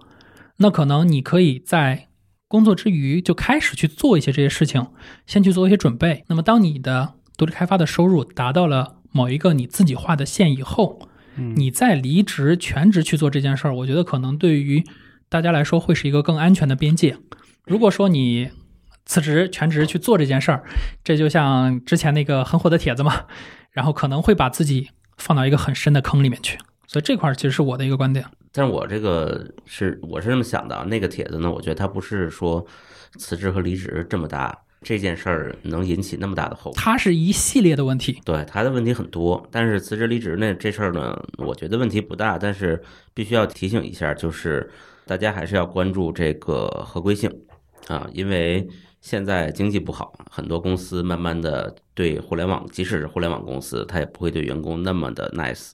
[0.57, 2.09] 那可能你可以在
[2.47, 4.87] 工作之余就开始去做一些这些事情，
[5.25, 6.23] 先去做一些准备。
[6.27, 14.83] 那么当你的独立开发的收入达到了某一个你自己画的线以后，嗯你再离职全职去做这件事儿，我觉得可能对于
[15.29, 17.17] 大家来说会是一个更安全的边界。
[17.65, 18.49] 如果说你
[19.05, 20.63] 辞职全职去做这件事儿，
[21.03, 23.25] 这就像之前那个很火的帖子嘛，
[23.71, 26.57] 然后可能会把自己放到一个很深的坑里面去。
[26.87, 28.25] 所以这块儿其实是我的一个观点。
[28.51, 32.65] 但是我这个是我是这么想的啊，那个帖子呢，我觉得它不是说
[33.17, 36.73] 辞职和离职这么大这件事儿能引起那么大的后果。
[36.75, 38.19] 它是一系列的问题。
[38.25, 42.81] 对他的问题很多，但是辞职离职呢这事儿呢，我觉得问题不大，但是
[43.13, 44.69] 必须要提醒一下，就是
[45.05, 47.31] 大家还是要关注这个合规性
[47.87, 48.67] 啊，因为
[49.01, 55.71] 现在经济不好，很多公司慢慢的对互联网，即使是互联网公司，它也不会对员工那么的 nice。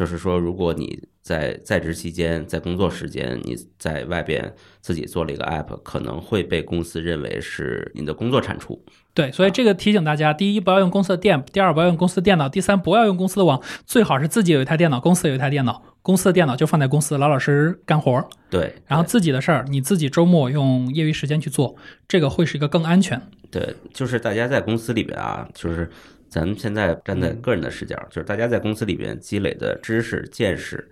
[0.00, 8.82] 就是说，如果你在在职期间，在工作时间，你在外边自己做了一个 app，可能会被公司认为是你的工作产出。
[9.12, 13.60] 对，所以这个提醒大家：第一，不要用公司的电；第二，不要用公司的电脑；第三，不要用公司的网。
[13.84, 18.26] 最好是自己有一台电脑，公司有一台电脑，公司的电脑就放在公司，老老实实干活。
[18.48, 21.76] 对，然后自己的事儿，你自己周末用业余时间去做，
[22.08, 23.20] 这个会是一个更安全。
[23.50, 25.90] 对，就是大家在公司里边啊，就是
[26.30, 30.88] 咱们现在站在个人的视角，就是大家在公司里边积累的知识、见识、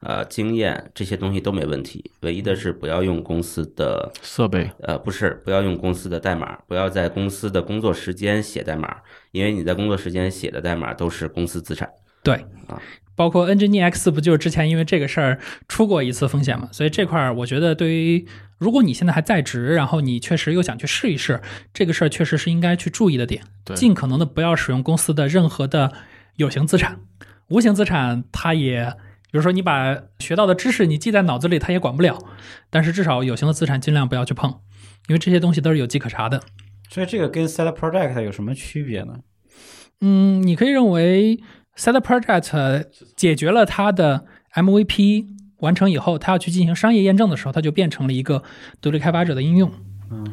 [0.00, 8.96] 呃经验这些东西都没问题，唯一的是不要用公司的设备，呃不是不要用公司的代码，不要在公司的工作时间写代码，
[9.32, 11.88] 因为你在工作时间写的代码都是公司资产。
[12.22, 12.36] 对
[12.66, 12.80] 啊，
[13.18, 16.68] 包括 Nginx X 不就是之前因为这个事儿出过一次风险嘛？
[16.70, 18.24] 所以这块儿我觉得对于
[18.58, 21.40] 如果你现在还在职，然后你确实又想去试一试
[21.74, 25.92] 这个事儿，确实是应该去注意的点，对尽可能的不要使用公司的任何的
[26.36, 27.00] 有形资产，
[27.48, 28.94] 无形资产它也。
[29.30, 32.18] 比如说，你把学到的知识你记在脑子里，它也管不了。
[32.70, 34.50] 但是至少有形的资产尽量不要去碰，
[35.08, 36.40] 因为这些东西都是有迹可查的。
[36.88, 39.18] 所以这个跟 side project 有什么区别呢？
[40.00, 41.40] 嗯，你可以认为
[41.78, 45.26] Side Project 解决了它的 MVP
[45.58, 48.42] 完成以后，它要去进行商业验证的时候，它就变成了一个
[48.80, 49.70] 独立开发者的应用。
[50.10, 50.26] 嗯。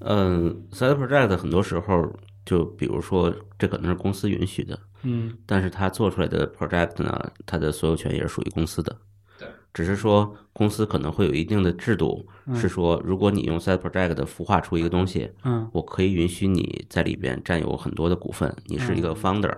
[0.00, 2.12] 嗯，side project 很多时候
[2.44, 5.32] 就比如说这可能是公司允许的，嗯。
[5.46, 8.94] 但是它做出来的 project 呢，它的所有权也是属于公司的。
[9.38, 15.66] 对，只是说公司可能会有一定的制度，是说如果你用 side project 孵化出一个东西，嗯。
[15.72, 19.56] 我可以允许你在里边占有很多的股份，你是一个 founder，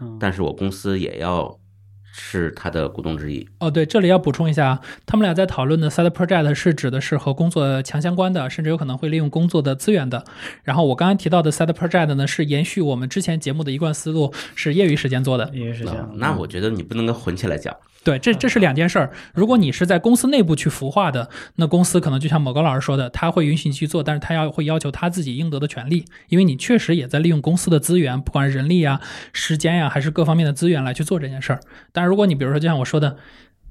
[0.00, 1.58] 嗯但是我公司也要
[2.12, 3.46] 是他的股东之一。
[3.60, 10.24] 哦，对，这里要补充一下，他们俩在讨论的 Side Project 是指的是和工作强相关的，甚至有可能会利用工作的资源的。
[10.64, 15.50] 然后我刚刚提到的 Side Project 呢，是延续我们之前节目的一贯思路，是业余时间做的。
[15.52, 16.10] 那也是这样。
[16.16, 17.76] 那我觉得你不能跟混起来讲。
[18.06, 19.10] 对，这这是两件事儿。
[19.34, 29.00] 如果你是在公司内部去孵化的，那公司可能就像某高老师说的，他会允许你去做，但是他要会要求他自己应得的权利，因为你确实也在利用公司的资源，不管是人力啊、
[29.32, 31.58] 时间呀，还是各方面的资源来去做这件事儿。
[31.90, 33.16] 但是如果你比如说，就像我说的，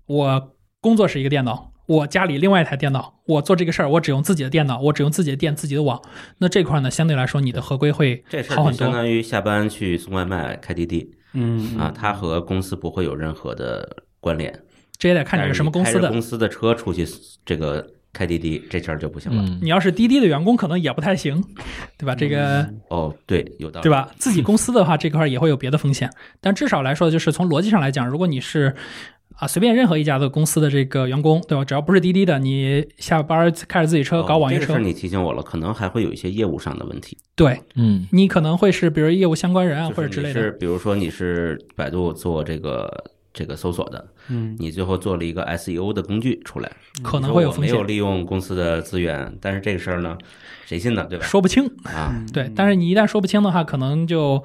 [0.08, 6.02] 我工作是一个电脑，我家里另外一台电脑，我做这个事儿，我只用自己的电脑，我只用自己的电、自己的网，
[6.40, 8.72] 那这块呢，相对来说你的合规会好很多。
[8.74, 14.52] 就相当于下班去送外卖、开滴滴嗯啊，它和公司不会有任何的关联。
[14.98, 16.10] 这也得看你是什么公司的。
[16.10, 17.06] 公司的车出去
[17.46, 19.44] 这个开滴滴，这事儿就不行了。
[19.46, 21.44] 嗯，你要是滴滴的员工，可能也不太行，
[21.96, 22.16] 对吧？
[22.16, 22.68] 这个。
[22.90, 23.92] 哦，对，有道理，对？
[23.92, 24.10] 吧？
[24.18, 26.10] 自己公司的话，这块儿也会有别的风险，
[26.42, 28.74] 但至少来说，就是从逻辑上来讲，如果你是
[29.36, 31.66] 啊，随便任何一家的公司的这个员工，对吧？
[31.66, 42.90] 只要不是滴滴的，你下班开着自己车搞网约车哦这个事，你提醒我了，可能还会有一些业务上的问题，对嗯你可能会是比如业务相关人啊或者之类的，比如说你是百度做这个
[43.36, 46.72] 这个搜索的，嗯你最后做了一个 SEO 的工具出来，
[47.04, 50.18] 可能你说我没有会有风险，利用公司的资源，但是这个事儿呢，
[50.66, 51.06] 谁信呢？
[51.10, 51.26] 对吧？
[51.26, 51.66] 说不清。
[51.84, 54.42] 啊，对，但是你一旦说不清的话，可能就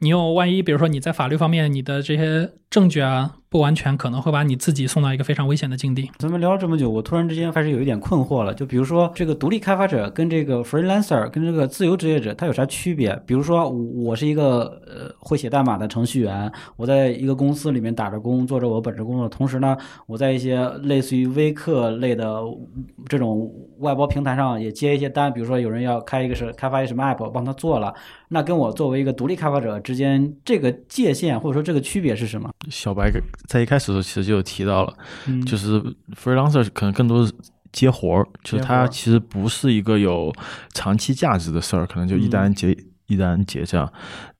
[0.00, 6.10] 你有万一，比如说你在法律方面你的这些证据啊不完全，可能会把你自己送到一个非常危险的境地。
[6.18, 8.52] 咱们聊了这么久，我突然之间开始有一点困惑了。
[8.52, 13.14] 就比如说，这个独立开发者跟这个 freelancer 跟这个自由职业者，它有啥区别？
[13.24, 19.76] 比如说，我是一个呃会写代码的程序员，我在一个公司里面打着工，做着我本职工作，同时呢，
[20.06, 22.42] 我在一些类似于微课类的
[23.08, 27.94] 这种外包平台上也接一些单，比如说有人要开一个是开发一个什么 app，帮他做了，
[28.28, 32.50] 那跟我作为一个独立开发者之间这个界限或者说这个区别是什么？
[32.68, 34.94] 小白给在一开始的时候其实就有提到了，
[35.26, 35.80] 嗯就是
[36.14, 37.32] freelancer 可能更多是
[37.72, 40.34] 接活儿，就是它其实不是一个有
[40.72, 42.76] 长期价值的事儿，可能就一单接、
[43.06, 43.92] 一单结这样。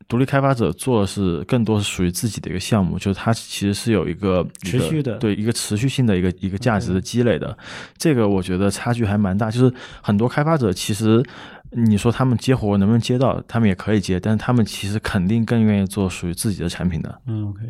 [0.09, 7.57] 独立开发者做的是更多是属于自己的一个项目，就是它其实是有一个一个持续的对一个持续性的一个一个价值的积累的。
[7.99, 11.22] 这个我觉得差距还蛮大，就是很多开发者其实。
[11.72, 13.42] 你说他们接活能不能接到？
[13.49, 17.20] 他们也可以接，但是他们其实肯定更愿意做属于自己的产品的。
[17.26, 17.61] 嗯，OK，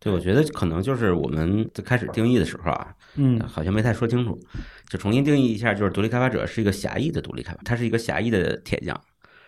[0.00, 4.38] 对，我觉得可能就是我们在开始定义的时候啊，嗯好像没太说清楚，
[4.88, 8.98] 就重新定义一下，就是独立开发者是一个狭义的独立开发，他是一个狭义的铁匠，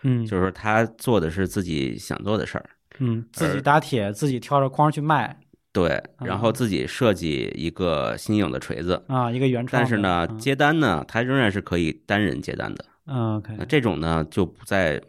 [0.03, 2.65] 嗯，就是说他做的是自己想做的事儿，
[2.99, 5.37] 嗯，自己打铁，自己挑着筐去卖
[5.73, 9.01] 对，然后自己设计一个新颖的锤子。
[9.07, 9.81] 啊，一个原创。
[9.81, 12.83] 但是呢，嗯接单呢，他仍然是可以单人接单的。
[13.07, 15.01] 嗯，OK，那这种呢，就不在，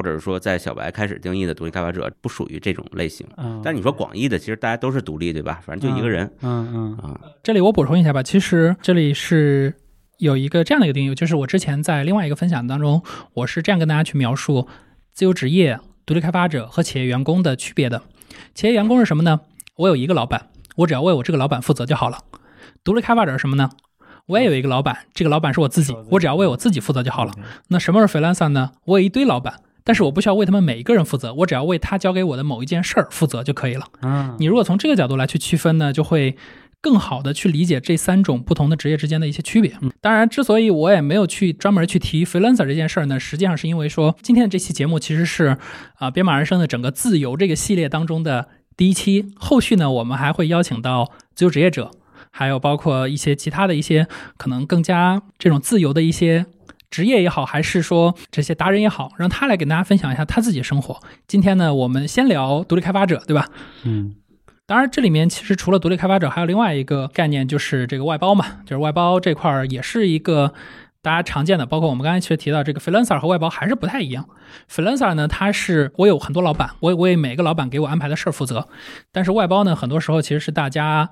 [0.00, 3.26] 或者是说在小白开始定义的独立开发者不属于这种类型。
[3.36, 5.60] 嗯，但你说广义的，其实大家都是独立，对吧？
[5.62, 7.20] 反正就一个人嗯嗯啊。
[7.42, 9.74] 这里我补充一下吧，其实这里是
[10.16, 13.02] 有一个这样的一个定义，就是我之前在另外一个分享当中，
[13.34, 14.66] 我是这样跟大家去描述
[15.12, 18.00] 自由职业、独立开发者和企业员工的区别的。
[18.54, 19.40] 企业员工是什么呢？
[19.76, 20.46] 我有一个老板，
[20.76, 22.20] 我只要为我这个老板负责就好了。
[22.82, 23.68] 独立开发者是什么呢？
[24.26, 27.32] 我也有一个老板，这个老板是我自己，我只要为我自己负责就好了。
[27.68, 28.70] 那什么是 freelancer 呢？
[28.84, 29.60] 我有一堆老板，
[29.90, 33.84] 但是我不需要为他们每一个人负责，我只要为他交给我的某一件事儿负责就可以了。
[34.02, 36.36] 嗯，你如果从这个角度来去区分呢，就会
[36.80, 39.76] 更好的去理解这三种不同的职业之间的一些区别。
[39.80, 45.56] 嗯当然，之所以我也没有去专门去提 freelancer 这件事儿呢，实际上是因为说今天的这期节目其实是
[45.96, 49.26] 啊、编码人生的整个自由这个系列当中的第一期。
[49.34, 51.90] 后续呢，我们还会邀请到自由职业者，
[52.30, 56.46] 还有包括一些其他的一些可能更加这种自由的一些。
[56.90, 61.00] 职业也好，还是说这些达人也好，让他来给大家分享一下他自己的生活。
[61.28, 63.48] 今天呢，我们先聊独立开发者，对吧？
[63.84, 64.16] 嗯
[64.66, 70.52] 当然，这里面其实除了独立开发者，还有另外一个概念，就是这个外包嘛，就是外包这块儿也是一个
[71.02, 74.28] 大家常见的，包括我们刚才其实提到这个 freelancer 和外包还是不太一样。
[74.70, 78.68] freelancer 呢，它是我有很多老板，我为每个老板给我安排的事儿负责，
[79.10, 81.10] 但是外包呢，很多时候其实是大家。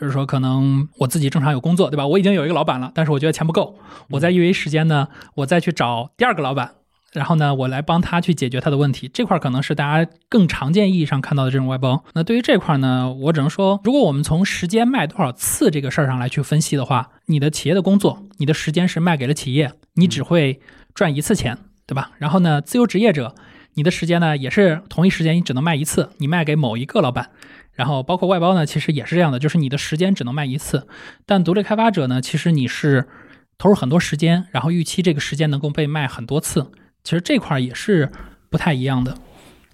[0.00, 2.06] 比如说，可能我自己正常有工作，对吧？
[2.06, 3.78] 我已经有一个老板了，但是我觉得钱不够，
[4.08, 6.72] 我在业余时间呢，我再去找第二个老板，
[7.12, 12.02] 然后呢，我来帮他去解决他的问题，这块可能是大家更常见意义上看到的这种外包。
[12.14, 20.62] 那对于这块呢，我只能说，如果我们从时间卖多少次这个事儿上来去分析的话，你的企业的工作，你的时间是卖给了企业，你只会
[20.94, 22.12] 赚一次钱，对吧？
[22.16, 23.34] 然后呢，自由职业者，
[23.74, 27.28] 你的时间呢也是同一时间你只能卖一次，你卖给某一个老板。
[27.72, 30.86] 然后包括外包呢，其实也是这样的，就是你的时间只能卖一次。
[31.24, 33.08] 但独立开发者呢，其实你是
[33.56, 36.70] 投入很多时间，然后预期这个时间能够被卖很多次。
[37.02, 38.10] 其实这块儿也是
[38.50, 39.16] 不太一样的。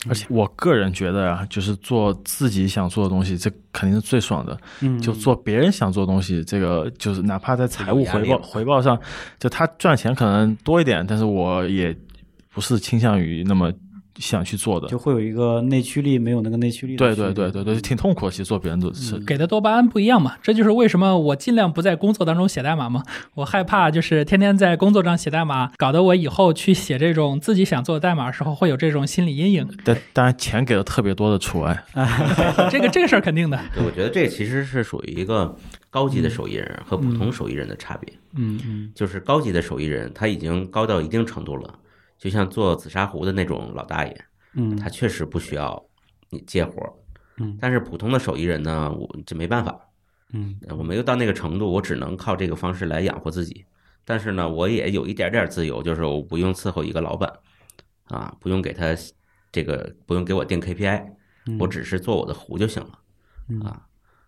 [0.08, 4.56] 而且我个人觉得啊，就是做自己想做的东西，这肯定是最爽的。
[4.80, 8.96] 嗯，就做别人想做的东西，这个就是哪怕在财务回报回报上，
[9.40, 11.96] 就他赚钱可能多一点，但是我也
[12.52, 13.72] 不是倾向于那么
[14.18, 14.98] 想去做的就。
[14.98, 17.14] 会有一个内驱力，没有那个内驱力对。
[17.14, 18.30] 对对对对，挺痛苦的。
[18.32, 23.02] 其实做别人的事，给的多巴胺不一样嘛，这就是为什么我尽量不在工作当中写代码嘛。
[23.34, 29.68] 我害怕就是天天在工作上写代码，搞得我以后去写这种自己想做的代码的时候会有这种心理阴影。
[29.84, 31.84] 但当然钱给的特别多的除外。
[32.70, 33.58] 这个这个事儿肯定的。
[33.74, 35.56] 对，我觉得这其实是属于一个
[35.90, 38.12] 高级的手艺人和普通手艺人的差别。
[38.38, 41.74] 嗯嗯就是高级的手艺人，他已经高到一定程度了，
[42.18, 44.16] 就像做紫砂壶的那种老大爷，
[44.54, 45.82] 嗯，他确实不需要
[46.30, 46.92] 你接活儿。
[47.38, 49.78] 嗯但是普通的手艺人呢，我这没办法，
[50.32, 53.64] 嗯我没有到那个程度，我只能靠这个方式来养活自己。
[54.04, 57.30] 但是呢，我也有一点点自由，就是我不用伺候一个老板，
[58.04, 58.96] 啊，不用给他
[59.52, 61.04] 这个，不用给我定 KPI，
[61.46, 62.98] 嗯我只是做我的壶就行了
[63.48, 63.85] 嗯啊。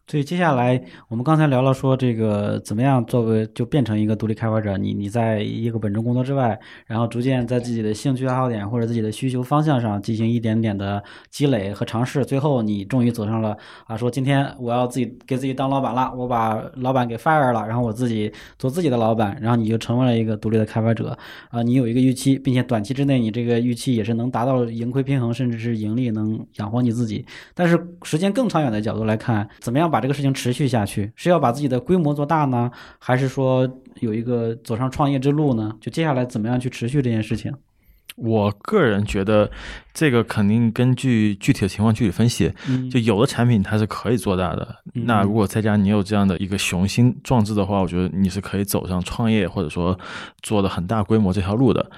[0.09, 13.55] 所以接下来我们刚才聊了说这个怎么样作为就变成一个独立开发者，你你在一个本职工作之外，然后逐渐在自己的兴趣爱好点或者自己的需求方向上进行一点点的积累和尝试，最后你终于走上了
[13.87, 21.17] 啊，说今天我要自己给自己当老板了，我把老板给 fire 了，然后我自己做自己的老板，然后你就成为了一个独立的开发者
[21.51, 27.27] 啊，你有一个预期，并且短期之内你这个预期也是能达到盈亏平衡，甚至是盈利，能养活你自己。
[27.55, 31.11] 但是时间更长远的角度来看，怎么样把这个事情持续下去？
[31.17, 33.69] 是要把自己的规模做大呢，还是说
[34.01, 35.75] 有一个走上创业之路呢？
[35.81, 37.53] 就接下来怎么样去持续这件事情？
[38.17, 39.49] 我个人觉得，
[39.95, 42.53] 这个肯定根据具体的情况具体分析。
[42.69, 49.97] 嗯就有的产品它是可以做大的，嗯那如果再加上你有这样的一个雄心壮志的话，我觉得你是可以走上创业或者说
[50.43, 51.91] 做的很大规模这条路的。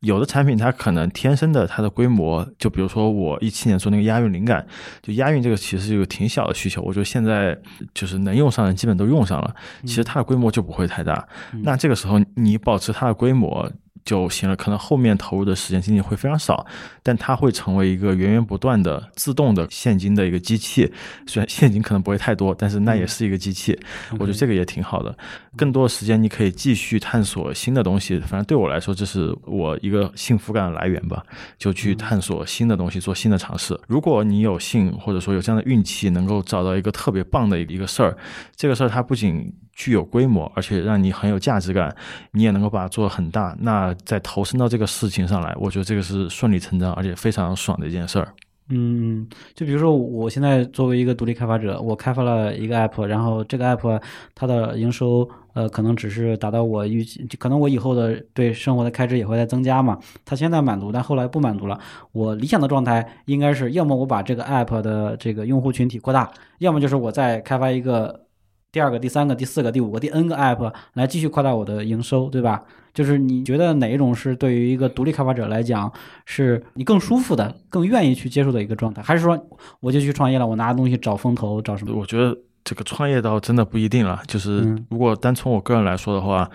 [0.00, 4.66] 有的产品它可能天生的它的规模，就比如说我一七年做那个押韵灵感，
[5.02, 7.58] 就押韵这个其实是一个挺小的需求，我觉得现在
[7.92, 11.26] 就是能用上的基本都用上了，其实它的规模就不会太大。
[11.62, 13.70] 那这个时候你保持它的规模。
[14.04, 16.64] 就行了，可能后面投入的时间精力会非常少，
[17.08, 20.92] 但它会成为一个源源不断的自动的现金的一个机器。
[21.26, 23.74] 虽然现金可能不会太多，但是那也是一个机器。
[24.18, 25.16] 我觉得这个也挺好的。
[25.56, 28.20] 更多的时间你可以继续探索新的东西。
[28.20, 31.24] 反正对我来说，这是我一个幸福感的来源吧。
[31.56, 33.80] 就去探索新的东西，做新的尝试。
[33.86, 38.14] 如果你有幸或者说有这样的运气，能够找到一个特别棒的一个事儿，
[38.54, 41.94] 这个事儿它不仅具有规模，而且让你很有价值感，
[42.32, 43.56] 你也能够把它做得很大。
[43.60, 48.34] 那在投身到这个事情上来，我觉得这个是顺理成章，而且非常爽的一件事儿。
[48.70, 53.98] 嗯，就比如说我现在作为一个独立开发者，我开发了一个 app，然后这个 app
[54.34, 59.98] 它的营收呃可能只是达到我预期，可能我以后的对生活的开支也会在增加嘛。
[60.26, 61.80] 它现在满足，但后来不满足了。
[62.12, 68.27] 我理想的状态应该是要么我把这个 app 的这个用户群体扩大，要么就是我再开发一个
[68.78, 72.62] 第二个、第三个、第四个、第五个、第 n 个 app 来继续扩大我的营收，对吧？
[72.94, 75.92] 就是你觉得哪一种是对于一个独立开发者来讲，
[76.26, 79.36] 是你更舒服的、更愿意去接受的一个状态，还是说
[79.80, 81.92] 我就去创业了，我拿东西找风投，找什么？
[81.98, 84.22] 我觉得这个创业倒真的不一定了。
[84.28, 86.48] 就是嗯如果单从我个人来说的话，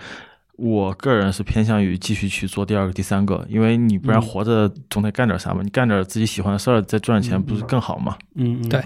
[0.56, 5.60] 我个人是偏向于继续去做第二个、第三个，因为你不然嗯活着总得干点啥嘛。
[5.62, 8.16] 你干点自己喜欢的事儿，再赚钱，不是更好吗？
[8.34, 8.82] 嗯，嗯对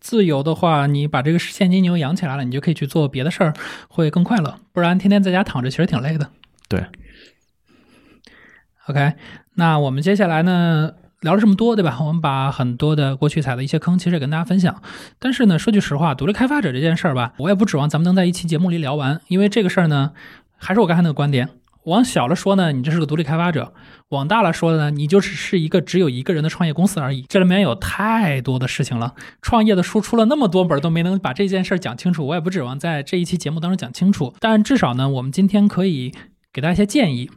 [0.00, 3.54] 自由的话，你把这个现金牛养起来了，你就可以去做别的事儿，
[3.88, 4.58] 会更快乐。
[4.72, 6.30] 不然天天在家躺着，其实挺累的。
[6.68, 6.84] 对。
[8.88, 9.14] OK，
[9.54, 11.98] 那我们接下来呢，聊了这么多，对吧？
[12.00, 14.80] 我们把很多的过去踩的一些坑，其实也跟大家分享。
[15.18, 20.12] 但是呢，说句实话，独立开发者这件事儿吧，我也不指望咱们能在一期节目里聊完，因为这个事儿呢，
[20.56, 21.48] 还是我刚才那个观点。
[21.86, 23.72] 往小了说呢，你这是个独立开发者；
[24.10, 27.24] 往大了说呢，你就只是一个只有一个人的创业公司而已。
[27.28, 32.26] 这里面有太多的事情了，创业的书出了那么多本，都没能把这件事儿讲清楚。
[32.26, 36.12] 我也不指望在这一期节目当中讲清楚，但至少呢，我们今天可以
[36.52, 37.30] 给大家一些建议。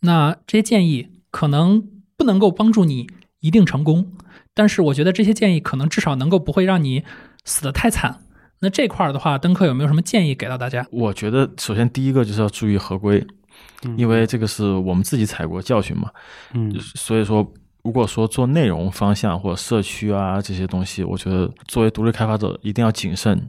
[0.00, 1.82] 那这些建议可能
[2.16, 3.06] 不能够帮助你
[3.40, 4.12] 一定成功，
[4.52, 7.04] 但是我觉得这些建议可能至少能够不会让你
[7.44, 8.22] 死得太惨。
[8.60, 10.86] 那这块儿的话，登科有没有什么建议给到大家？
[10.90, 13.24] 我觉得首先第一个就是要注意合规，
[13.96, 16.10] 因为这个是我们自己踩过教训嘛。
[16.54, 17.46] 嗯所以说，
[17.82, 23.46] 如果说做内容方向或者社区啊这些东西，我觉得作为独立开发者一定要谨慎。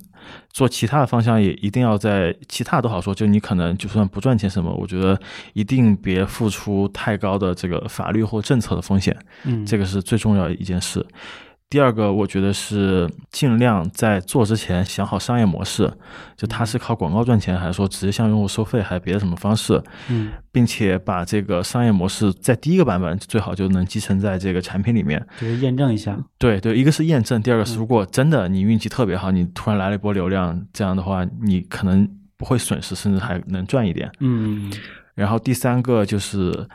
[0.53, 5.19] 做其他的方向也一定要在其他都好说，就你可能就算不赚钱什么，我觉得
[5.51, 9.13] 一定别付出太高的这个法律或政策的风险，
[9.43, 11.05] 嗯，这个是最重要的一件事。
[11.73, 15.91] 第二个，我觉得是尽量在做之前想好商业模式，
[16.37, 25.19] 就它是靠广告赚钱，还是说直接向用户收费，还是别的什么方式，嗯并且把这个商业模式在第一个版本最好就能集成在这个产品里面。
[25.41, 26.15] 就是验证一下。
[26.37, 32.07] 对对，一个是验证，第二个是如果真的你运气特别好，你突然来了一波流量，这样的话你可能
[32.37, 34.11] 不会损失，甚至还能赚一点。
[34.19, 34.71] 嗯
[35.15, 36.67] 然后第三个就是，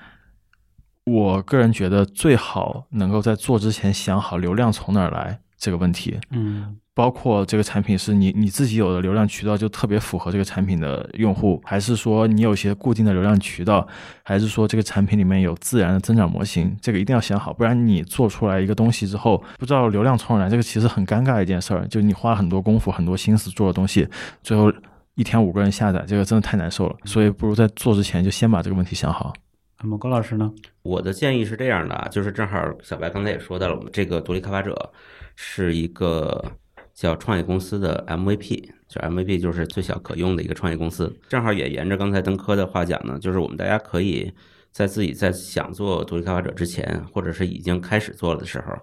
[1.08, 6.76] 我个人觉得最好能够在做之前想好流量从哪儿来这个问题，嗯。
[6.94, 13.86] 包括这个产品是你你自己有的流量渠道就特别符合这个产品的用户，还是说你有一些固定的流量渠道，
[14.24, 24.08] 还是说这个产品里面有自然的增长模型，这个一定要想好，不然你做出来一个东西之后，不知道流量从哪儿来，这个其实很尴尬的一件事儿，就你花了很多功夫、很多心思做的东西，
[24.42, 24.72] 最后
[25.14, 29.32] 一天五个人下载，这个真的太难受了，所以不如在做之前就先把这个问题想好。
[29.80, 30.52] 那么高老师呢？
[30.82, 34.92] 我的建议是这样的啊，就是正好小白刚才也说到了，我们这个独立开发者
[35.36, 36.44] 是一个
[36.92, 41.16] 叫创业公司的 MVP，就 MVP 就是最小可用的一个创业公司。
[41.28, 44.32] 正好也沿着刚才登科的话讲呢，就是我们大家可以
[44.72, 48.76] 在自己在想做独立开发者之前，或者是已经开始做了的时候，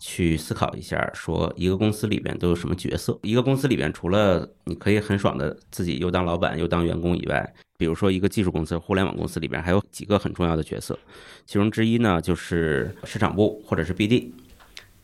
[0.00, 3.16] 去思考一下，说一个公司里边都有什么角色？
[3.22, 10.98] 一个公司里边除了你可以很爽的自己又当老板又当员工以外，比如说一个技术公司、互联网公司里边还有几个很重要的角色，
[11.44, 14.32] 其中之一呢就是市场部或者是 BD。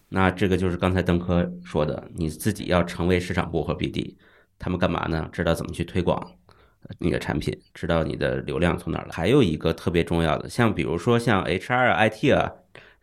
[0.08, 4.14] 那这个就是刚才邓科说的，你自己要成为市场部和 BD，
[4.58, 5.28] 他们干嘛呢？
[5.30, 6.32] 知道怎么去推广
[6.98, 9.12] 你的产品，知道你的流量从哪儿来。
[9.12, 12.50] 还有一个特别重要的，像比如说像 HR、IT 啊。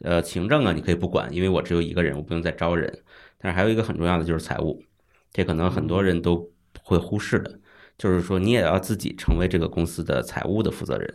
[0.04, 3.04] 呃，行政啊，你可以不管，因为我只有一个人，我不用再招人。
[3.40, 4.84] 但是还有一个很重要的就是财务，
[5.32, 6.50] 这可能很多人都
[6.82, 7.60] 会忽视的，
[7.98, 11.14] 就是说你也要自己成为这个公司的财务的负责人，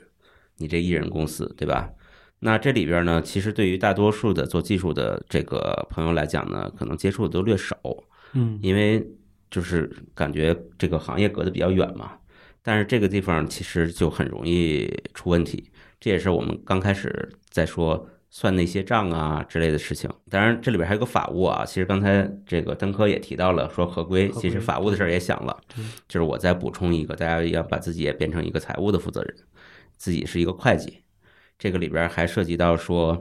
[0.56, 1.90] 你这一人公司，对吧？
[2.40, 7.76] 那这里边呢，其实对于大多数的做技术的这个朋友来讲呢，可能接触的都略少，
[8.32, 9.06] 嗯因为
[9.50, 12.12] 就是感觉这个行业隔得比较远嘛。
[12.62, 15.70] 但是这个地方其实就很容易出问题，
[16.00, 18.08] 这也是我们刚开始在说。
[18.30, 21.64] 算那些账啊之类的事情，当然这里边还有个法务啊。
[21.64, 25.58] 其实刚才这个登科也提到了，说合规，其实法务的事儿也想了，
[26.06, 29.34] 就是我再补充一个，大家要把自己也变成一个财务的负责人，
[29.96, 31.02] 自己是一个会计。
[31.58, 33.16] 这个里边还涉及到说，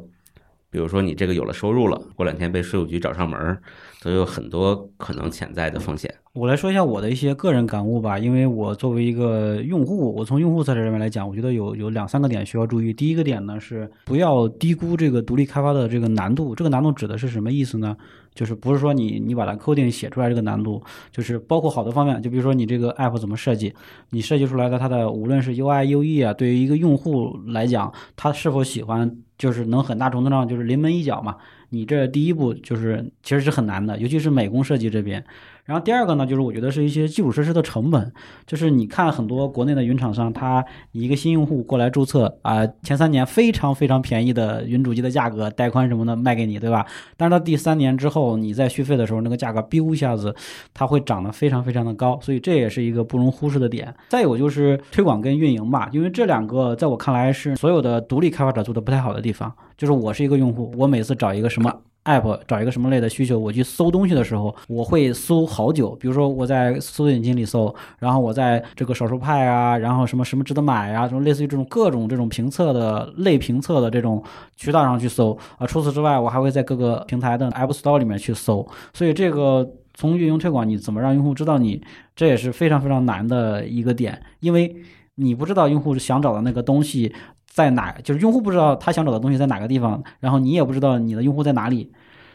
[0.69, 3.57] 比如说你这个有了收入了，过两天被税务局找上门，
[4.01, 6.13] 都有很多可能潜在的风险。
[6.37, 12.93] 我来说一下我的一些个人感悟吧，因为我作为一个用户，我从用户侧这边来讲，我觉得有有两三个点需要注意。
[12.93, 16.53] 第一个点呢是不要低估这个独立开发的这个难度。
[16.53, 17.97] 这个难度指的是什么意思呢？
[18.35, 20.79] 就是不是说你你把它 coding 写出来这个难度，
[21.11, 23.73] 就是包括好多方面，就比如说你这个 app 怎么设计，
[24.11, 31.37] 你设计出来的它的无论是 UI、UE 啊，对于一个用户来讲，他是否喜欢，就是能很大程度上就是临门一脚嘛。
[31.69, 35.25] 你这第一步就是其实是很难的，尤其是美工设计这边。
[35.67, 38.11] 然后第二个呢，就是我觉得是一些基础设施的成本，
[38.45, 40.63] 就是你看很多国内的云厂商，他
[40.93, 46.85] 一个新用户过来注册啊、前三年非常非常便宜的云主机的价格，带宽什么的卖给你，对吧？
[47.17, 50.33] 但是到第三年之后，你在续费的时候，那个价格 biu 一下子，
[50.73, 53.93] 它会涨得非常非常的高，所以这也是一个不容忽视的点。
[54.07, 59.53] 再有就是推广跟运营吧，因为这两个在我看来是所有的独立开发者做的不太好的地方。
[59.75, 61.71] 就是我是一个用户，我每次找一个什么
[62.07, 65.91] app，找一个什么类的需求，我去搜东西的时候，我会搜好久。
[65.99, 74.23] 比如说我在搜索引擎里搜，然后我在这个少数派啊，然后什么什么值得买啊，什么类似于这种各种这种评测的类评测的这种
[74.55, 75.67] 渠道上去搜啊。
[75.67, 78.67] 除此之外，我还会在各个平台的 App Store 里面去搜。
[78.93, 81.81] 所以这个从运营推广，你怎么让用户知道你，
[82.15, 84.75] 这也是非常非常难的一个点，因为
[85.15, 87.13] 你不知道用户想找的那个东西。
[87.57, 87.91] 在哪？
[88.03, 91.91] 就是用户不知道他想找的东西在哪个地方，然后你也不知道你的用户在哪里。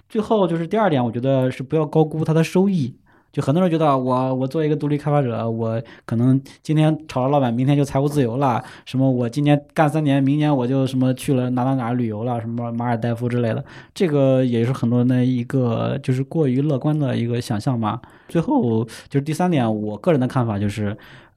[0.08, 2.96] 最后就是第二点，我觉得是不要高估它的收益。
[3.30, 8.60] 就很多人觉得我我作为一个独立开发者，我可能今天炒了老板，明天就财务自由了。
[8.84, 13.64] 什么我今年干三年，明年我就什么去了哪哪哪旅游了，什么马尔代夫之类的。
[13.94, 18.00] 这个也是很多人的一个就是过于乐观的一个想象嘛。
[18.28, 20.96] 最后就是第三点，我个人的看法就是，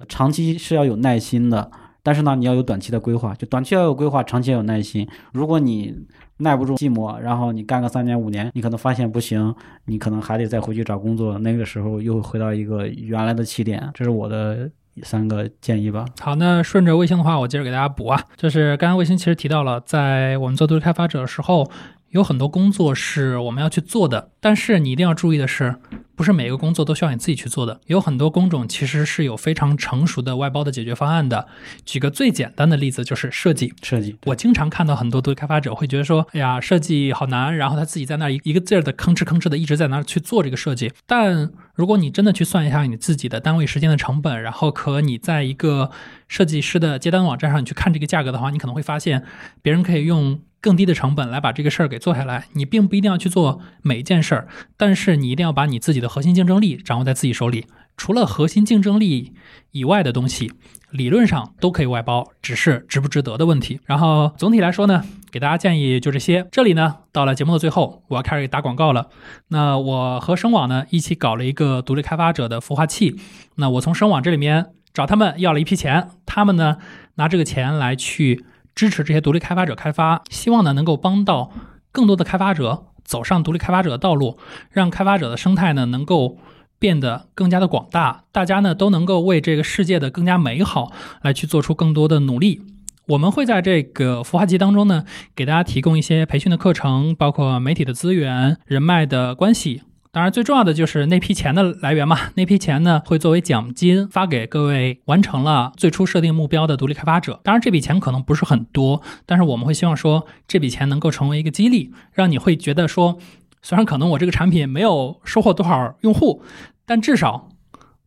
[0.10, 1.70] 长期是要有耐心的。
[2.06, 5.08] 但是呢，你要有短期的规划，就短期要有规划，长期要有耐心。
[5.34, 6.06] 如果你
[6.38, 13.90] 耐不住寂寞，然后你干个三年五年，你可能发现不行，你可能还得再回去找工作，那个时候又回到一个原来的起点。
[13.96, 14.70] 这是我的
[15.02, 16.06] 三个建议吧。
[16.22, 21.68] 好，那顺着卫星的话，我接着给大家补啊，就是刚刚卫星其实提到了，在我们做独立开发者的时候，
[22.10, 25.76] 有很多工作是我们要去做的，但是你一定要注意的是。
[26.16, 31.46] 不是每个工作都需要你自己去做的，有很多工种其实是有非常成熟的外包的解决方案的。
[31.86, 33.74] 举个最简单的例子，就是设计。
[33.84, 40.94] 设计，我经常看到很多独立开发者会觉得说：“哎呀，设计好难。”然后他自己在那儿一一个劲儿的吭哧吭哧的一直在那儿去做这个设计。
[41.06, 45.92] 但如果你真的去算一下你自己的单位时间的成本，然后和你在一个
[46.30, 49.26] 设计师的接单网站上你去看这个价格的话，你可能会发现
[49.62, 50.40] 别人可以用。
[50.66, 57.68] 更低的成本来把这个事儿给做下来，你并不一定要去做每一件事儿，但是你一定要把你自己的核心竞争力掌握在自己手里。
[57.96, 59.34] 除了核心竞争力
[59.70, 60.52] 以外的东西，
[60.90, 63.80] 理论上都可以外包，只是值不值得的问题。
[63.86, 66.48] 然后总体来说呢，给大家建议就这些。
[66.52, 69.10] 这里呢，到了节目的最后，我要开始打广告了。
[69.50, 73.16] 那我和声网呢一起搞了一个独立开发者的孵化器。
[73.58, 76.78] 那我从声网这里面找他们要了一批钱，他们呢
[77.18, 78.44] 拿这个钱来去。
[78.76, 81.52] 支持这些独立开发者开发，希望呢能够帮到
[81.92, 84.38] 更多的开发者走上独立开发者的道路，
[84.70, 86.38] 让开发者的生态呢能够
[86.78, 92.62] 变得更加的广大，大家呢都能够为这个世界的更加美好来去做出更多的努力。
[93.08, 95.06] 我们会在这个孵化器当中呢，
[95.36, 99.84] 给大家提供一些培训的课程，包括媒体的资源、人脉的关系。
[100.16, 102.18] 当然，最重要的就是那批钱的来源嘛。
[102.36, 107.42] 那批钱呢，会作为奖金发给各位完成了最初设定目标的独立开发者。
[107.44, 113.18] 当然，这笔钱可能不是很多，但是我们会希望说，这笔钱能够成为一个激励，让你会觉得说，
[113.62, 116.42] 虽然可能我这个产品没有收获多少用户，
[116.86, 117.50] 但至少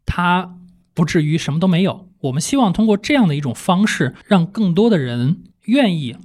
[0.06, 0.55] 它
[0.94, 2.09] 不至于什么都没有。
[2.20, 6.16] 我们希望通过这样的一种方式，让更多的人愿意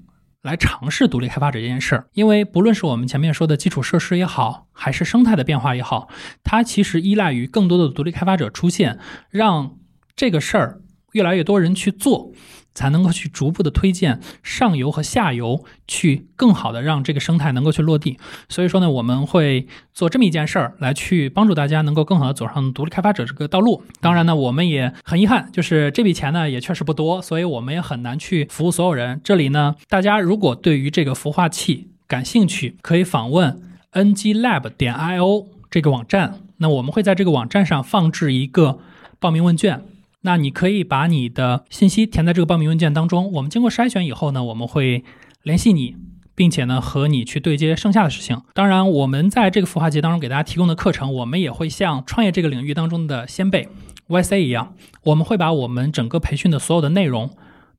[0.44, 2.08] 来尝试独立开发者这件事儿。
[2.14, 6.10] 因为不论是我们前面说的基础设施也好，还是生态的变化也好，
[6.44, 9.00] 它其实依赖于更多的独立开发者出现，
[9.32, 9.78] 让
[10.16, 10.82] 这个事儿
[11.14, 12.32] 越来越多人去做。
[12.74, 18.18] 才能够去逐步的推荐上游和下游，去更好的让这个生态能够去落地。
[18.50, 23.84] 所以说呢，我们会做这么一件事儿，来去帮助大家能够更好的走上独立开发者这个道路。
[24.00, 29.22] 当然呢，我们也很遗憾，就是这笔钱呢也确实不多，所以我们也很难去服务所有人。
[29.24, 33.62] 这里呢，大家如果对于这个孵化器感兴趣，可以访问
[33.94, 36.40] nglab 点 io 这个网站。
[36.58, 38.80] 那我们会在这个网站上放置一个
[39.20, 39.84] 报名问卷。
[40.24, 45.04] 那你可以把你的信息填在这个报名文件当中，我们经过筛选以后呢，我们会
[45.44, 45.96] 联系你，
[46.34, 48.42] 并且呢和你去对接剩下的事情。
[48.54, 53.68] 当然，我们在这个孵化器当中给大家提供的课程，我们也会像创业这个领域当中的先辈
[54.08, 54.74] YC 一样，
[55.04, 57.30] 我们会把我们整个培训的所有的内容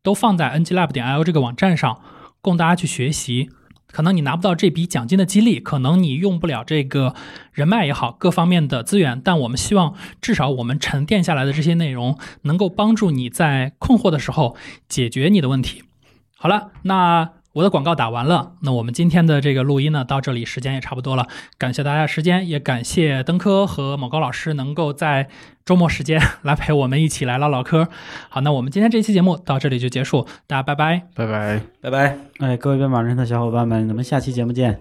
[0.03, 1.99] 都放在 nglab 点 io 这个网站上，
[2.41, 3.49] 供大家去学习。
[3.95, 7.15] 可能你拿不到这笔奖金的激励，可能你用不了这个
[7.53, 14.57] 人脉也好，各方面的资源，但我们希望至少我们沉淀下来的这些内容，能够帮助你在困惑的时候
[14.89, 15.85] 解决你的问题。
[16.37, 17.31] 好了，那。
[17.55, 21.29] 我的广告打完了，那我们今天的这个录音呢，到这里时间也差不多了。
[21.57, 25.29] 感谢大家时间，也感谢登科和某高老师能够在
[25.65, 27.89] 周末时间来陪我们一起来唠唠嗑。
[28.29, 32.19] 好，那我们今天这期节目到这里就结束，大家拜拜，拜拜，拜拜。
[32.41, 34.81] 哎，各位编码人的小伙伴们，咱们下期节目见。